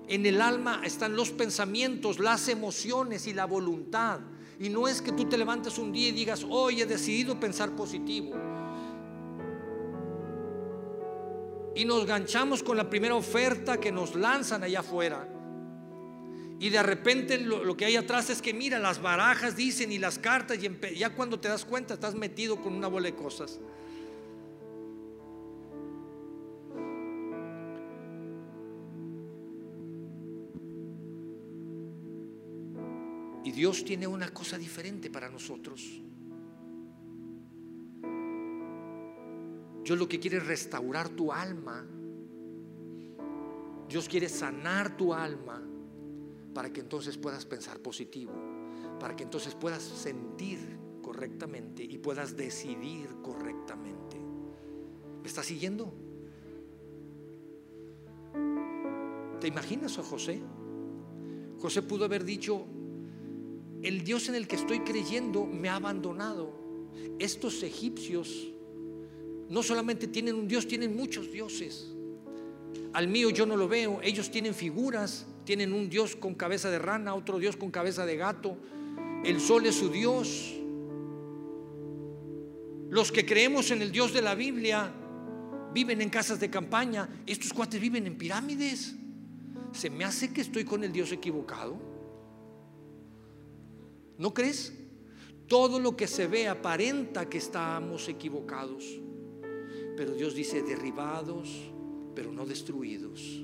En 0.07 0.25
el 0.25 0.41
alma 0.41 0.81
están 0.83 1.15
los 1.15 1.31
pensamientos, 1.31 2.19
las 2.19 2.47
emociones 2.47 3.27
y 3.27 3.33
la 3.33 3.45
voluntad. 3.45 4.19
Y 4.59 4.69
no 4.69 4.87
es 4.87 5.01
que 5.01 5.11
tú 5.11 5.25
te 5.25 5.37
levantes 5.37 5.77
un 5.77 5.91
día 5.91 6.09
y 6.09 6.11
digas, 6.11 6.45
hoy 6.49 6.81
he 6.81 6.85
decidido 6.85 7.39
pensar 7.39 7.75
positivo. 7.75 8.33
y 11.77 11.85
nos 11.85 12.07
ganchamos 12.07 12.63
con 12.63 12.75
la 12.75 12.89
primera 12.89 13.13
oferta 13.13 13.79
que 13.79 13.91
nos 13.91 14.15
lanzan 14.15 14.63
allá 14.63 14.79
afuera. 14.79 15.27
Y 16.59 16.69
de 16.69 16.81
repente 16.81 17.37
lo, 17.37 17.77
que 17.77 17.85
hay 17.85 17.95
atrás 17.95 18.31
es 18.31 18.41
que 18.41 18.51
mira, 18.51 18.79
las 18.79 18.99
barajas 18.99 19.55
dicen 19.55 19.91
y 19.91 19.99
las 19.99 20.17
cartas, 20.17 20.57
y 20.57 20.95
ya 20.95 21.11
cuando 21.11 21.39
te 21.39 21.47
das 21.47 21.65
cuenta 21.65 21.93
estás 21.93 22.15
metido 22.15 22.59
con 22.63 22.73
una 22.73 22.87
bola 22.87 23.05
de 23.05 23.15
cosas. 23.15 23.59
Dios 33.57 33.83
tiene 33.83 34.05
una 34.05 34.29
cosa 34.29 34.55
diferente 34.55 35.09
para 35.09 35.31
nosotros. 35.31 35.99
Dios 39.83 39.97
lo 39.97 40.07
que 40.07 40.19
quiere 40.19 40.37
es 40.37 40.45
restaurar 40.45 41.09
tu 41.09 41.33
alma. 41.33 41.83
Dios 43.89 44.07
quiere 44.07 44.29
sanar 44.29 44.95
tu 44.95 45.11
alma 45.11 45.59
para 46.53 46.71
que 46.71 46.81
entonces 46.81 47.17
puedas 47.17 47.47
pensar 47.47 47.79
positivo, 47.79 48.31
para 48.99 49.15
que 49.15 49.23
entonces 49.23 49.55
puedas 49.55 49.81
sentir 49.81 50.59
correctamente 51.01 51.83
y 51.83 51.97
puedas 51.97 52.37
decidir 52.37 53.09
correctamente. 53.23 54.19
¿Me 55.19 55.27
estás 55.27 55.47
siguiendo? 55.47 55.91
¿Te 59.41 59.47
imaginas 59.47 59.97
a 59.97 60.03
José? 60.03 60.43
José 61.57 61.81
pudo 61.81 62.05
haber 62.05 62.23
dicho, 62.23 62.67
el 63.83 64.03
Dios 64.03 64.29
en 64.29 64.35
el 64.35 64.47
que 64.47 64.55
estoy 64.55 64.79
creyendo 64.79 65.45
me 65.45 65.69
ha 65.69 65.75
abandonado. 65.75 66.53
Estos 67.19 67.63
egipcios 67.63 68.47
no 69.49 69.63
solamente 69.63 70.07
tienen 70.07 70.35
un 70.35 70.47
Dios, 70.47 70.67
tienen 70.67 70.95
muchos 70.95 71.31
dioses. 71.31 71.93
Al 72.93 73.07
mío 73.07 73.29
yo 73.29 73.45
no 73.45 73.55
lo 73.55 73.67
veo, 73.67 73.99
ellos 74.01 74.31
tienen 74.31 74.53
figuras, 74.53 75.27
tienen 75.45 75.73
un 75.73 75.89
Dios 75.89 76.15
con 76.15 76.35
cabeza 76.35 76.69
de 76.69 76.79
rana, 76.79 77.15
otro 77.15 77.39
Dios 77.39 77.55
con 77.55 77.71
cabeza 77.71 78.05
de 78.05 78.17
gato. 78.17 78.57
El 79.23 79.39
sol 79.39 79.65
es 79.65 79.75
su 79.75 79.89
Dios. 79.89 80.55
Los 82.89 83.11
que 83.11 83.25
creemos 83.25 83.71
en 83.71 83.81
el 83.81 83.91
Dios 83.91 84.13
de 84.13 84.21
la 84.21 84.35
Biblia 84.35 84.91
viven 85.73 86.01
en 86.01 86.09
casas 86.09 86.39
de 86.39 86.49
campaña, 86.49 87.07
estos 87.25 87.53
cuates 87.53 87.79
viven 87.79 88.07
en 88.07 88.17
pirámides. 88.17 88.95
Se 89.71 89.89
me 89.89 90.05
hace 90.05 90.33
que 90.33 90.41
estoy 90.41 90.63
con 90.63 90.83
el 90.83 90.91
Dios 90.91 91.11
equivocado. 91.11 91.96
¿No 94.17 94.33
crees? 94.33 94.73
Todo 95.47 95.79
lo 95.79 95.95
que 95.95 96.07
se 96.07 96.27
ve 96.27 96.47
aparenta 96.47 97.29
que 97.29 97.37
estamos 97.37 98.07
equivocados. 98.09 98.83
Pero 99.95 100.13
Dios 100.13 100.35
dice, 100.35 100.61
derribados, 100.61 101.49
pero 102.13 102.31
no 102.31 102.45
destruidos. 102.45 103.41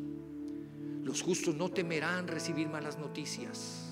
Los 1.04 1.22
justos 1.22 1.56
no 1.56 1.70
temerán 1.70 2.28
recibir 2.28 2.68
malas 2.70 2.98
noticias. 2.98 3.90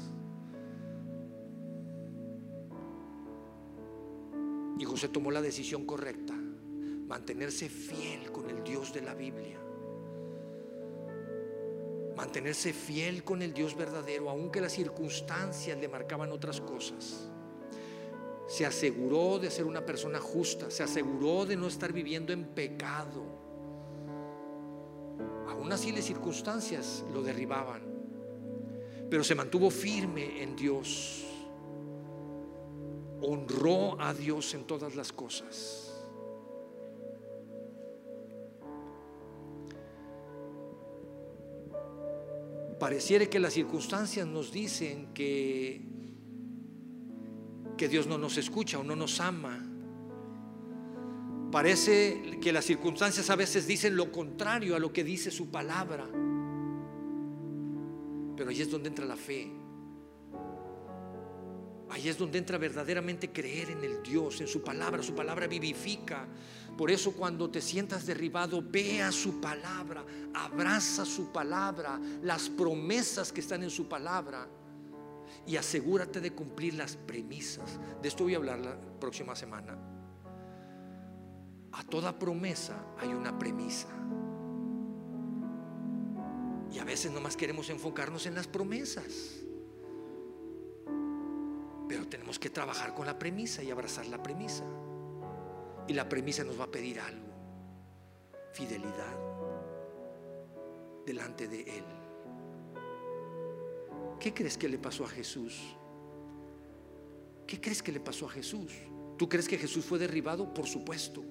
Y 4.77 4.83
José 4.83 5.09
tomó 5.09 5.29
la 5.29 5.41
decisión 5.41 5.85
correcta, 5.85 6.33
mantenerse 6.33 7.69
fiel 7.69 8.31
con 8.31 8.49
el 8.49 8.63
Dios 8.63 8.93
de 8.93 9.01
la 9.01 9.13
Biblia. 9.13 9.59
Mantenerse 12.21 12.71
fiel 12.71 13.23
con 13.23 13.41
el 13.41 13.51
Dios 13.51 13.75
verdadero, 13.75 14.29
aunque 14.29 14.61
las 14.61 14.73
circunstancias 14.73 15.75
le 15.75 15.87
marcaban 15.87 16.31
otras 16.31 16.61
cosas 16.61 17.31
se 18.51 18.65
aseguró 18.65 19.39
de 19.39 19.49
ser 19.49 19.63
una 19.63 19.85
persona 19.85 20.19
justa, 20.19 20.69
se 20.69 20.83
aseguró 20.83 21.45
de 21.45 21.55
no 21.55 21.67
estar 21.67 21.93
viviendo 21.93 22.33
en 22.33 22.43
pecado. 22.43 23.23
Aún 25.47 25.71
así 25.71 25.93
las 25.93 26.03
circunstancias 26.03 27.05
lo 27.13 27.21
derribaban, 27.21 27.81
pero 29.09 29.23
se 29.23 29.35
mantuvo 29.35 29.69
firme 29.69 30.43
en 30.43 30.57
Dios, 30.57 31.23
honró 33.21 34.01
a 34.01 34.13
Dios 34.13 34.53
en 34.53 34.65
todas 34.65 34.95
las 34.95 35.13
cosas. 35.13 35.90
Pareciera 42.81 43.27
que 43.27 43.39
las 43.39 43.53
circunstancias 43.53 44.25
nos 44.25 44.51
dicen 44.51 45.13
que 45.13 45.81
que 47.77 47.87
Dios 47.87 48.07
no 48.07 48.17
nos 48.17 48.37
escucha 48.37 48.79
o 48.79 48.83
no 48.83 48.95
nos 48.95 49.19
ama. 49.19 49.63
Parece 51.51 52.39
que 52.41 52.51
las 52.51 52.65
circunstancias 52.65 53.29
a 53.29 53.35
veces 53.35 53.67
dicen 53.67 53.95
lo 53.95 54.11
contrario 54.11 54.75
a 54.75 54.79
lo 54.79 54.91
que 54.91 55.03
dice 55.03 55.29
su 55.29 55.51
palabra. 55.51 56.07
Pero 58.35 58.49
ahí 58.49 58.61
es 58.61 58.71
donde 58.71 58.89
entra 58.89 59.05
la 59.05 59.15
fe. 59.15 59.60
Ahí 61.91 62.07
es 62.07 62.17
donde 62.17 62.37
entra 62.37 62.57
verdaderamente 62.57 63.31
creer 63.31 63.71
en 63.71 63.83
el 63.83 64.01
Dios, 64.01 64.39
en 64.39 64.47
su 64.47 64.61
palabra. 64.61 65.03
Su 65.03 65.13
palabra 65.13 65.45
vivifica. 65.45 66.25
Por 66.77 66.89
eso 66.89 67.11
cuando 67.11 67.49
te 67.49 67.59
sientas 67.59 68.05
derribado, 68.05 68.63
vea 68.65 69.11
su 69.11 69.41
palabra, 69.41 70.05
abraza 70.33 71.03
su 71.05 71.33
palabra, 71.33 71.99
las 72.23 72.49
promesas 72.49 73.33
que 73.33 73.41
están 73.41 73.61
en 73.63 73.69
su 73.69 73.89
palabra 73.89 74.47
y 75.45 75.57
asegúrate 75.57 76.21
de 76.21 76.31
cumplir 76.31 76.75
las 76.75 76.95
premisas. 76.95 77.77
De 78.01 78.07
esto 78.07 78.23
voy 78.23 78.35
a 78.35 78.37
hablar 78.37 78.59
la 78.59 78.79
próxima 78.99 79.35
semana. 79.35 79.77
A 81.73 81.83
toda 81.83 82.17
promesa 82.17 82.85
hay 82.99 83.09
una 83.09 83.37
premisa. 83.37 83.89
Y 86.71 86.79
a 86.79 86.85
veces 86.85 87.11
nomás 87.11 87.35
queremos 87.35 87.69
enfocarnos 87.69 88.25
en 88.27 88.35
las 88.35 88.47
promesas. 88.47 89.43
Pero 91.91 92.07
tenemos 92.07 92.39
que 92.39 92.49
trabajar 92.49 92.93
con 92.93 93.05
la 93.05 93.19
premisa 93.19 93.61
y 93.61 93.69
abrazar 93.69 94.07
la 94.07 94.23
premisa. 94.23 94.63
Y 95.89 95.93
la 95.93 96.07
premisa 96.07 96.41
nos 96.45 96.57
va 96.57 96.63
a 96.63 96.71
pedir 96.71 97.01
algo. 97.01 97.27
Fidelidad 98.53 99.13
delante 101.05 101.49
de 101.49 101.63
Él. 101.63 101.83
¿Qué 104.21 104.33
crees 104.33 104.57
que 104.57 104.69
le 104.69 104.77
pasó 104.77 105.03
a 105.03 105.09
Jesús? 105.09 105.59
¿Qué 107.45 107.59
crees 107.59 107.83
que 107.83 107.91
le 107.91 107.99
pasó 107.99 108.25
a 108.27 108.29
Jesús? 108.29 108.71
¿Tú 109.17 109.27
crees 109.27 109.49
que 109.49 109.57
Jesús 109.57 109.83
fue 109.83 109.99
derribado? 109.99 110.53
Por 110.53 110.67
supuesto. 110.67 111.25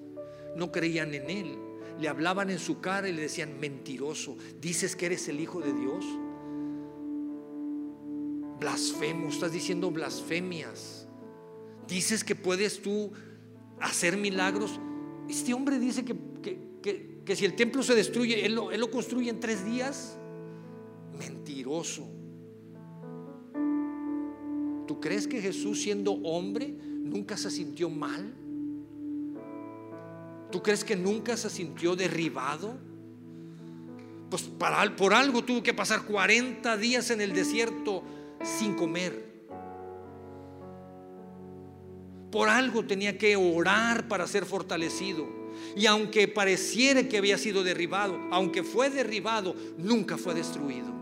No 0.55 0.71
creían 0.71 1.11
en 1.15 1.27
él. 1.27 1.57
Le 1.99 2.07
hablaban 2.07 2.51
en 2.51 2.59
su 2.59 2.79
cara 2.79 3.09
y 3.09 3.13
le 3.13 3.23
decían, 3.23 3.59
mentiroso, 3.59 4.37
dices 4.59 4.95
que 4.95 5.07
eres 5.07 5.27
el 5.27 5.39
Hijo 5.39 5.59
de 5.59 5.73
Dios. 5.73 6.05
Blasfemo, 8.61 9.29
estás 9.29 9.51
diciendo 9.51 9.89
blasfemias. 9.89 11.07
Dices 11.87 12.23
que 12.23 12.35
puedes 12.35 12.79
tú 12.79 13.11
hacer 13.79 14.17
milagros. 14.17 14.79
Este 15.27 15.51
hombre 15.55 15.79
dice 15.79 16.05
que, 16.05 17.35
si 17.35 17.45
el 17.45 17.55
templo 17.55 17.81
se 17.81 17.95
destruye, 17.95 18.45
él 18.45 18.59
él 18.71 18.79
lo 18.79 18.91
construye 18.91 19.31
en 19.31 19.39
tres 19.39 19.65
días. 19.65 20.15
Mentiroso. 21.17 22.07
¿Tú 24.87 24.99
crees 24.99 25.27
que 25.27 25.41
Jesús 25.41 25.81
siendo 25.81 26.11
hombre 26.11 26.67
nunca 26.67 27.37
se 27.37 27.49
sintió 27.49 27.89
mal? 27.89 28.31
¿Tú 30.51 30.61
crees 30.61 30.83
que 30.83 30.95
nunca 30.95 31.35
se 31.35 31.49
sintió 31.49 31.95
derribado? 31.95 32.77
Pues 34.29 34.43
para, 34.43 34.95
por 34.95 35.15
algo 35.15 35.43
tuvo 35.43 35.63
que 35.63 35.73
pasar 35.73 36.03
40 36.03 36.77
días 36.77 37.09
en 37.09 37.21
el 37.21 37.33
desierto 37.33 38.03
sin 38.43 38.75
comer. 38.75 39.31
Por 42.31 42.47
algo 42.47 42.85
tenía 42.85 43.17
que 43.17 43.35
orar 43.35 44.07
para 44.07 44.27
ser 44.27 44.45
fortalecido. 44.45 45.27
Y 45.75 45.85
aunque 45.85 46.27
pareciera 46.27 47.03
que 47.03 47.17
había 47.17 47.37
sido 47.37 47.63
derribado, 47.63 48.17
aunque 48.31 48.63
fue 48.63 48.89
derribado, 48.89 49.55
nunca 49.77 50.17
fue 50.17 50.33
destruido. 50.33 51.00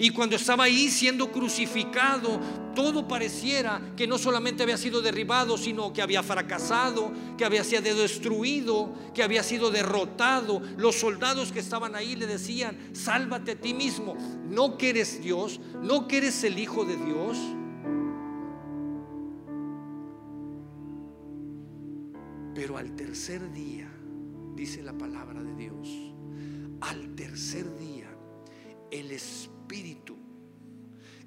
Y 0.00 0.08
cuando 0.10 0.36
estaba 0.36 0.64
ahí 0.64 0.88
siendo 0.88 1.30
crucificado, 1.30 2.40
todo 2.74 3.06
pareciera 3.06 3.92
que 3.98 4.06
no 4.06 4.16
solamente 4.16 4.62
había 4.62 4.78
sido 4.78 5.02
derribado, 5.02 5.58
sino 5.58 5.92
que 5.92 6.00
había 6.00 6.22
fracasado, 6.22 7.12
que 7.36 7.44
había 7.44 7.62
sido 7.64 7.82
destruido, 7.82 8.94
que 9.12 9.22
había 9.22 9.42
sido 9.42 9.70
derrotado. 9.70 10.62
Los 10.78 10.96
soldados 10.96 11.52
que 11.52 11.58
estaban 11.58 11.94
ahí 11.94 12.16
le 12.16 12.26
decían, 12.26 12.78
sálvate 12.94 13.50
a 13.50 13.60
ti 13.60 13.74
mismo, 13.74 14.16
no 14.48 14.78
que 14.78 14.88
eres 14.88 15.22
Dios, 15.22 15.60
no 15.82 16.08
que 16.08 16.16
eres 16.16 16.44
el 16.44 16.58
Hijo 16.58 16.86
de 16.86 16.96
Dios. 16.96 17.36
Pero 22.54 22.78
al 22.78 22.96
tercer 22.96 23.52
día, 23.52 23.92
dice 24.56 24.82
la 24.82 24.96
palabra 24.96 25.42
de 25.42 25.54
Dios, 25.56 25.88
al 26.80 27.14
tercer 27.14 27.76
día, 27.76 28.08
el 28.90 29.10
Espíritu, 29.10 29.59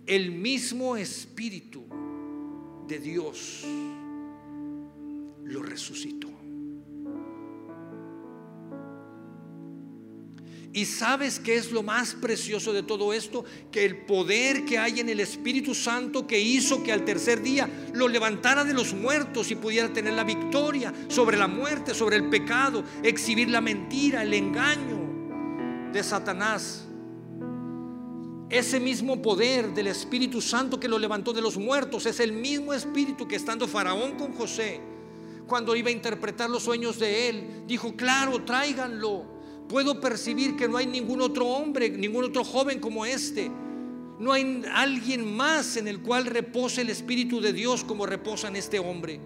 el 0.06 0.32
mismo 0.32 0.98
Espíritu 0.98 1.84
de 2.88 3.00
Dios, 3.00 3.64
lo 5.44 5.64
resucitó. 5.64 6.30
Y 10.76 10.86
sabes 10.86 11.40
qué 11.40 11.56
es 11.56 11.72
lo 11.72 11.84
más 11.84 12.16
precioso 12.16 12.74
de 12.74 12.82
todo 12.82 13.14
esto? 13.14 13.46
Que 13.72 13.86
el 13.86 14.06
poder 14.06 14.66
que 14.66 14.80
hay 14.80 15.00
en 15.00 15.08
el 15.08 15.20
Espíritu 15.20 15.76
Santo 15.76 16.26
que 16.26 16.40
hizo 16.40 16.84
que 16.84 16.92
al 16.92 17.06
tercer 17.06 17.44
día 17.44 17.70
lo 17.94 18.08
levantara 18.08 18.64
de 18.64 18.74
los 18.74 18.96
muertos 18.96 19.52
y 19.52 19.56
pudiera 19.56 19.94
tener 19.94 20.14
la 20.14 20.24
victoria 20.24 20.92
sobre 21.10 21.38
la 21.38 21.48
muerte, 21.48 21.94
sobre 21.94 22.16
el 22.16 22.28
pecado, 22.28 22.84
exhibir 23.04 23.52
la 23.52 23.62
mentira, 23.62 24.24
el 24.24 24.34
engaño 24.34 25.92
de 25.94 26.04
Satanás. 26.04 26.88
Ese 28.54 28.80
mismo 28.80 29.22
poder 29.22 29.74
del 29.74 29.88
Espíritu 29.88 30.40
Santo 30.40 30.80
que 30.80 30.88
lo 30.88 31.00
levantó 31.00 31.34
de 31.34 31.42
los 31.42 31.58
muertos 31.58 32.06
es 32.06 32.20
el 32.20 32.32
mismo 32.32 32.74
Espíritu 32.74 33.28
que 33.28 33.36
estando 33.36 33.68
Faraón 33.68 34.12
con 34.14 34.32
José, 34.34 34.80
cuando 35.48 35.76
iba 35.76 35.90
a 35.90 35.92
interpretar 35.92 36.50
los 36.50 36.64
sueños 36.64 37.00
de 37.00 37.30
él, 37.30 37.64
dijo, 37.68 37.96
claro, 37.96 38.44
tráiganlo 38.44 39.34
Puedo 39.68 40.00
percibir 40.00 40.56
que 40.56 40.68
no 40.68 40.78
hay 40.78 40.86
ningún 40.86 41.22
otro 41.22 41.48
hombre, 41.48 41.90
ningún 41.90 42.26
otro 42.26 42.44
joven 42.44 42.80
como 42.80 43.06
este. 43.06 43.50
No 44.20 44.32
hay 44.32 44.62
alguien 44.72 45.36
más 45.36 45.78
en 45.78 45.88
el 45.88 46.02
cual 46.02 46.26
repose 46.26 46.82
el 46.82 46.90
Espíritu 46.90 47.42
de 47.42 47.54
Dios 47.54 47.84
como 47.84 48.06
reposa 48.06 48.50
en 48.50 48.56
este 48.56 48.80
hombre. 48.80 49.20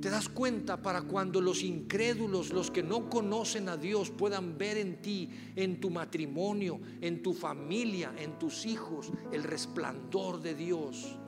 ¿Te 0.00 0.08
das 0.08 0.28
cuenta 0.28 0.80
para 0.80 1.02
cuando 1.02 1.40
los 1.40 1.62
incrédulos, 1.62 2.50
los 2.50 2.70
que 2.70 2.82
no 2.82 3.10
conocen 3.10 3.68
a 3.68 3.76
Dios, 3.76 4.10
puedan 4.10 4.56
ver 4.56 4.78
en 4.78 5.02
ti, 5.02 5.28
en 5.56 5.80
tu 5.80 5.90
matrimonio, 5.90 6.80
en 7.00 7.22
tu 7.22 7.34
familia, 7.34 8.14
en 8.16 8.38
tus 8.38 8.64
hijos, 8.64 9.10
el 9.30 9.42
resplandor 9.42 10.40
de 10.40 10.54
Dios? 10.54 11.18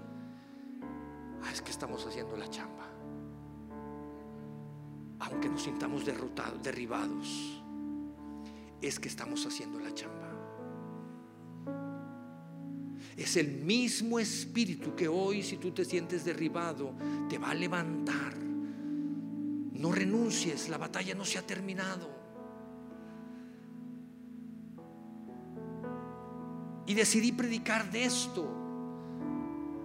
Ah, 1.42 1.50
es 1.52 1.60
que 1.60 1.70
estamos 1.70 2.06
haciendo 2.06 2.36
la 2.36 2.48
chamba 2.48 2.92
aunque 5.22 5.48
nos 5.48 5.62
sintamos 5.62 6.04
derrotados, 6.04 6.62
derribados, 6.62 7.62
es 8.80 8.98
que 8.98 9.08
estamos 9.08 9.46
haciendo 9.46 9.78
la 9.78 9.94
chamba. 9.94 10.28
Es 13.16 13.36
el 13.36 13.62
mismo 13.62 14.18
espíritu 14.18 14.96
que 14.96 15.06
hoy, 15.06 15.42
si 15.42 15.58
tú 15.58 15.70
te 15.70 15.84
sientes 15.84 16.24
derribado, 16.24 16.94
te 17.28 17.38
va 17.38 17.50
a 17.50 17.54
levantar. 17.54 18.41
No 19.82 19.90
renuncies, 19.90 20.68
la 20.68 20.78
batalla 20.78 21.12
no 21.12 21.24
se 21.24 21.38
ha 21.38 21.42
terminado. 21.42 22.08
Y 26.86 26.94
decidí 26.94 27.32
predicar 27.32 27.90
de 27.90 28.04
esto 28.04 28.48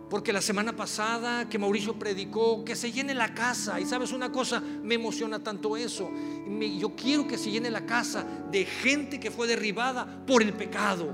porque 0.08 0.32
la 0.32 0.42
semana 0.42 0.76
pasada 0.76 1.50
que 1.50 1.58
Mauricio 1.58 1.98
predicó, 1.98 2.64
que 2.64 2.76
se 2.76 2.92
llene 2.92 3.16
la 3.16 3.34
casa. 3.34 3.80
Y 3.80 3.88
sabes 3.88 4.12
una 4.12 4.32
cosa, 4.32 4.60
me 4.60 4.94
emociona 4.94 5.40
tanto 5.40 5.76
eso. 5.76 6.12
Yo 6.80 6.96
quiero 6.96 7.28
que 7.28 7.40
se 7.40 7.50
llene 7.50 7.72
la 7.72 7.88
casa 7.88 8.24
de 8.52 8.66
gente 8.66 9.20
que 9.20 9.32
fue 9.32 9.48
derribada 9.48 10.24
por 10.28 10.44
el 10.44 10.54
pecado. 10.54 11.10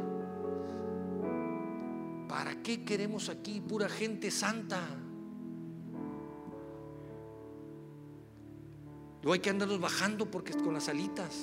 ¿Para 2.28 2.62
qué 2.62 2.84
queremos 2.84 3.30
aquí 3.30 3.62
pura 3.62 3.88
gente 3.88 4.30
santa? 4.30 5.03
Luego 9.24 9.34
hay 9.34 9.40
que 9.40 9.50
andarlos 9.50 9.80
bajando 9.80 10.30
porque 10.30 10.54
con 10.54 10.74
las 10.74 10.90
alitas 10.90 11.34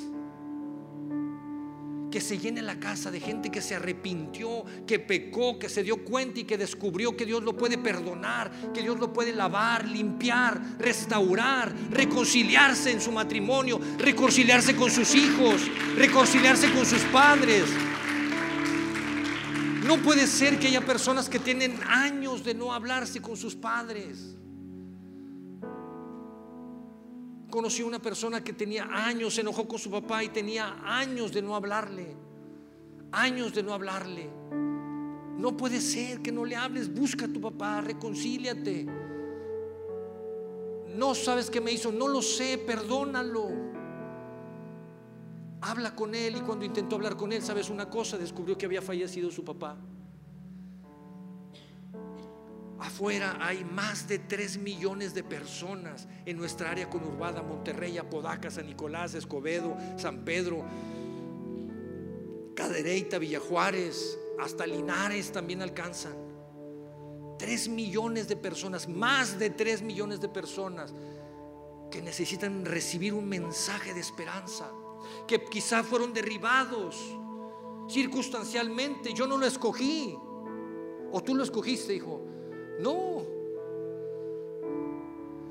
que 2.10 2.20
se 2.20 2.38
llene 2.38 2.60
la 2.60 2.78
casa 2.78 3.10
de 3.10 3.20
gente 3.20 3.50
que 3.50 3.62
se 3.62 3.76
arrepintió, 3.76 4.64
que 4.86 4.98
pecó, 4.98 5.58
que 5.58 5.68
se 5.68 5.82
dio 5.82 6.04
cuenta 6.04 6.40
y 6.40 6.44
que 6.44 6.58
descubrió 6.58 7.16
que 7.16 7.24
Dios 7.24 7.42
lo 7.42 7.56
puede 7.56 7.78
perdonar, 7.78 8.50
que 8.74 8.82
Dios 8.82 8.98
lo 8.98 9.12
puede 9.12 9.32
lavar, 9.32 9.86
limpiar, 9.88 10.60
restaurar, 10.78 11.72
reconciliarse 11.90 12.90
en 12.90 13.00
su 13.00 13.12
matrimonio, 13.12 13.80
reconciliarse 13.98 14.74
con 14.74 14.90
sus 14.90 15.14
hijos, 15.14 15.62
reconciliarse 15.96 16.70
con 16.72 16.84
sus 16.84 17.02
padres. 17.04 17.64
No 19.86 19.96
puede 19.98 20.26
ser 20.26 20.58
que 20.58 20.66
haya 20.66 20.84
personas 20.84 21.28
que 21.28 21.38
tienen 21.38 21.78
años 21.86 22.44
de 22.44 22.54
no 22.54 22.72
hablarse 22.72 23.22
con 23.22 23.36
sus 23.36 23.54
padres. 23.54 24.36
Conocí 27.50 27.82
a 27.82 27.86
una 27.86 27.98
persona 27.98 28.44
que 28.44 28.52
tenía 28.52 28.84
años, 28.84 29.34
se 29.34 29.40
enojó 29.40 29.66
con 29.66 29.78
su 29.78 29.90
papá 29.90 30.22
y 30.22 30.28
tenía 30.28 30.78
años 30.84 31.32
de 31.32 31.42
no 31.42 31.56
hablarle. 31.56 32.16
Años 33.12 33.52
de 33.52 33.62
no 33.62 33.74
hablarle. 33.74 34.30
No 35.36 35.56
puede 35.56 35.80
ser 35.80 36.20
que 36.22 36.30
no 36.30 36.44
le 36.44 36.54
hables. 36.54 36.92
Busca 36.92 37.24
a 37.24 37.32
tu 37.32 37.40
papá, 37.40 37.80
reconcíliate. 37.80 38.86
No 40.94 41.14
sabes 41.14 41.50
qué 41.50 41.60
me 41.60 41.72
hizo, 41.72 41.90
no 41.90 42.08
lo 42.08 42.22
sé, 42.22 42.58
perdónalo. 42.58 43.48
Habla 45.62 45.94
con 45.94 46.14
él 46.14 46.36
y 46.36 46.40
cuando 46.40 46.64
intentó 46.64 46.96
hablar 46.96 47.16
con 47.16 47.32
él, 47.32 47.42
sabes 47.42 47.68
una 47.68 47.88
cosa, 47.90 48.16
descubrió 48.16 48.56
que 48.56 48.66
había 48.66 48.80
fallecido 48.80 49.30
su 49.30 49.44
papá. 49.44 49.76
Afuera 52.80 53.36
hay 53.40 53.62
más 53.62 54.08
de 54.08 54.18
3 54.18 54.58
millones 54.58 55.12
de 55.12 55.22
personas 55.22 56.08
en 56.24 56.38
nuestra 56.38 56.70
área 56.70 56.88
conurbada, 56.88 57.42
Monterrey, 57.42 57.98
Apodaca, 57.98 58.50
San 58.50 58.66
Nicolás, 58.66 59.14
Escobedo, 59.14 59.76
San 59.98 60.24
Pedro, 60.24 60.64
Cadereyta, 62.54 63.18
Villajuárez, 63.18 64.18
hasta 64.40 64.66
Linares 64.66 65.30
también 65.30 65.60
alcanzan. 65.60 66.14
3 67.38 67.68
millones 67.68 68.28
de 68.28 68.36
personas, 68.36 68.88
más 68.88 69.38
de 69.38 69.50
3 69.50 69.82
millones 69.82 70.20
de 70.20 70.28
personas 70.30 70.94
que 71.90 72.00
necesitan 72.00 72.64
recibir 72.64 73.12
un 73.12 73.28
mensaje 73.28 73.92
de 73.92 74.00
esperanza, 74.00 74.70
que 75.28 75.44
quizá 75.44 75.82
fueron 75.82 76.14
derribados 76.14 76.96
circunstancialmente. 77.90 79.12
Yo 79.12 79.26
no 79.26 79.36
lo 79.36 79.44
escogí, 79.44 80.16
o 81.12 81.22
tú 81.22 81.34
lo 81.34 81.42
escogiste, 81.42 81.94
hijo. 81.94 82.29
No. 82.80 83.22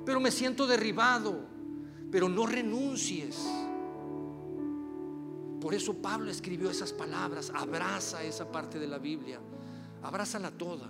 Pero 0.06 0.20
me 0.20 0.32
siento 0.32 0.66
derribado. 0.66 1.48
Pero 2.12 2.28
no 2.28 2.46
renuncies. 2.46 3.48
Por 5.62 5.74
eso 5.74 5.94
Pablo 6.02 6.32
escribió 6.32 6.72
esas 6.72 6.94
palabras. 6.94 7.52
Abraza 7.54 8.24
esa 8.24 8.52
parte 8.52 8.80
de 8.80 8.88
la 8.88 8.98
Biblia. 8.98 9.40
Abrázala 10.02 10.52
toda. 10.52 10.90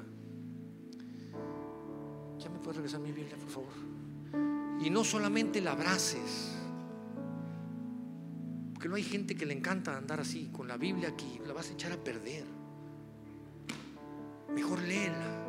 Ya 2.38 2.50
me 2.50 2.60
puedes 2.60 2.78
regresar 2.78 3.02
mi 3.02 3.12
Biblia, 3.12 3.36
por 3.36 3.50
favor. 3.50 3.74
Y 4.82 4.90
no 4.90 5.04
solamente 5.04 5.60
la 5.60 5.72
abraces. 5.72 6.56
Porque 8.74 8.88
no 8.88 8.96
hay 8.96 9.04
gente 9.04 9.36
que 9.36 9.46
le 9.46 9.54
encanta 9.54 9.98
andar 9.98 10.22
así 10.22 10.50
con 10.54 10.68
la 10.68 10.78
Biblia 10.78 11.10
aquí. 11.10 11.42
La 11.46 11.54
vas 11.54 11.70
a 11.70 11.74
echar 11.74 11.92
a 11.92 11.98
perder. 11.98 12.46
Mejor 14.54 14.82
léela 14.82 15.49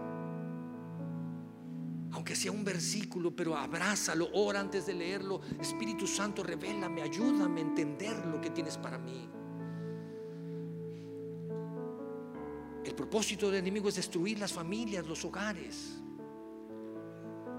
aunque 2.12 2.35
sea 2.35 2.51
un 2.51 2.64
versículo, 2.64 3.35
pero 3.35 3.57
abrázalo, 3.57 4.31
ora 4.35 4.61
antes 4.61 4.87
de 4.87 4.94
leerlo. 4.94 5.40
Espíritu 5.61 6.07
Santo, 6.07 6.42
revélame, 6.42 7.02
ayúdame 7.02 7.61
a 7.61 7.65
entender 7.65 8.27
lo 8.27 8.40
que 8.40 8.50
tienes 8.50 8.77
para 8.77 8.98
mí. 8.98 9.29
El 12.85 12.94
propósito 12.94 13.46
del 13.46 13.61
enemigo 13.61 13.88
es 13.88 13.96
destruir 13.96 14.38
las 14.38 14.52
familias, 14.52 15.06
los 15.06 15.25
hogares. 15.25 16.02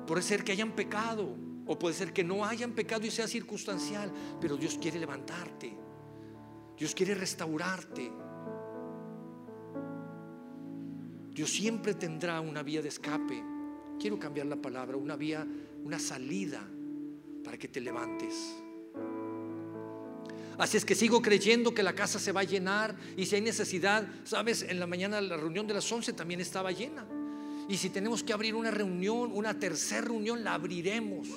Puede 0.06 0.22
ser 0.22 0.44
que 0.44 0.52
hayan 0.52 0.74
pecado 0.74 1.38
o 1.66 1.80
puede 1.80 1.96
ser 1.96 2.12
que 2.12 2.24
no 2.24 2.44
hayan 2.44 2.74
pecado 2.74 3.06
y 3.06 3.12
sea 3.12 3.28
circunstancial, 3.28 4.12
pero 4.42 4.58
Dios 4.58 4.78
quiere 4.82 5.00
levantarte. 5.00 5.78
Dios 6.76 6.94
quiere 6.94 7.16
restaurarte. 7.16 8.12
Dios 11.30 11.50
siempre 11.50 11.94
tendrá 11.94 12.42
una 12.42 12.62
vía 12.64 12.82
de 12.82 12.90
escape 12.90 13.51
quiero 14.02 14.18
cambiar 14.18 14.48
la 14.48 14.56
palabra, 14.56 14.98
una 14.98 15.16
vía, 15.16 15.46
una 15.84 16.00
salida 16.00 16.68
para 17.44 17.56
que 17.56 17.68
te 17.68 17.80
levantes. 17.80 18.56
Así 20.58 20.78
es 20.78 20.86
que 20.86 20.96
sigo 20.96 21.22
creyendo 21.22 21.72
que 21.74 21.84
la 21.84 21.94
casa 21.94 22.18
se 22.18 22.32
va 22.32 22.42
a 22.42 22.44
llenar 22.44 22.96
y 23.16 23.28
si 23.28 23.36
hay 23.36 23.42
necesidad, 23.42 24.08
sabes, 24.24 24.64
en 24.64 24.80
la 24.80 24.88
mañana 24.88 25.22
la 25.22 25.38
reunión 25.38 25.68
de 25.68 25.76
las 25.76 25.90
11 25.92 26.14
también 26.14 26.42
estaba 26.42 26.72
llena. 26.72 27.06
Y 27.70 27.78
si 27.78 27.92
tenemos 27.92 28.24
que 28.24 28.34
abrir 28.34 28.56
una 28.56 28.72
reunión, 28.72 29.32
una 29.32 29.58
tercera 29.60 30.02
reunión, 30.02 30.44
la 30.44 30.56
abriremos. 30.56 31.28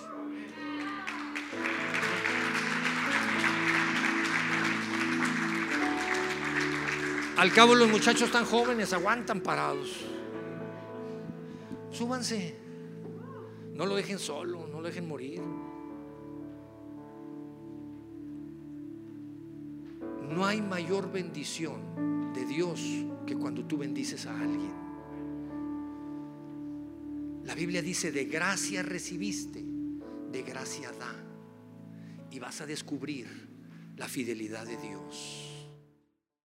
Al 7.36 7.52
cabo 7.52 7.74
los 7.74 7.90
muchachos 7.90 8.32
tan 8.32 8.46
jóvenes 8.46 8.94
aguantan 8.94 9.42
parados. 9.42 10.13
Súbanse. 11.94 12.56
No 13.72 13.86
lo 13.86 13.94
dejen 13.94 14.18
solo, 14.18 14.66
no 14.66 14.80
lo 14.80 14.88
dejen 14.88 15.06
morir. 15.06 15.40
No 20.28 20.44
hay 20.44 20.60
mayor 20.60 21.12
bendición 21.12 22.32
de 22.34 22.44
Dios 22.46 22.80
que 23.24 23.36
cuando 23.36 23.64
tú 23.64 23.78
bendices 23.78 24.26
a 24.26 24.36
alguien. 24.36 24.72
La 27.44 27.54
Biblia 27.54 27.80
dice, 27.80 28.10
de 28.10 28.24
gracia 28.24 28.82
recibiste, 28.82 29.64
de 30.32 30.42
gracia 30.42 30.90
da. 30.92 31.14
Y 32.32 32.40
vas 32.40 32.60
a 32.60 32.66
descubrir 32.66 33.28
la 33.96 34.08
fidelidad 34.08 34.66
de 34.66 34.76
Dios. 34.78 35.53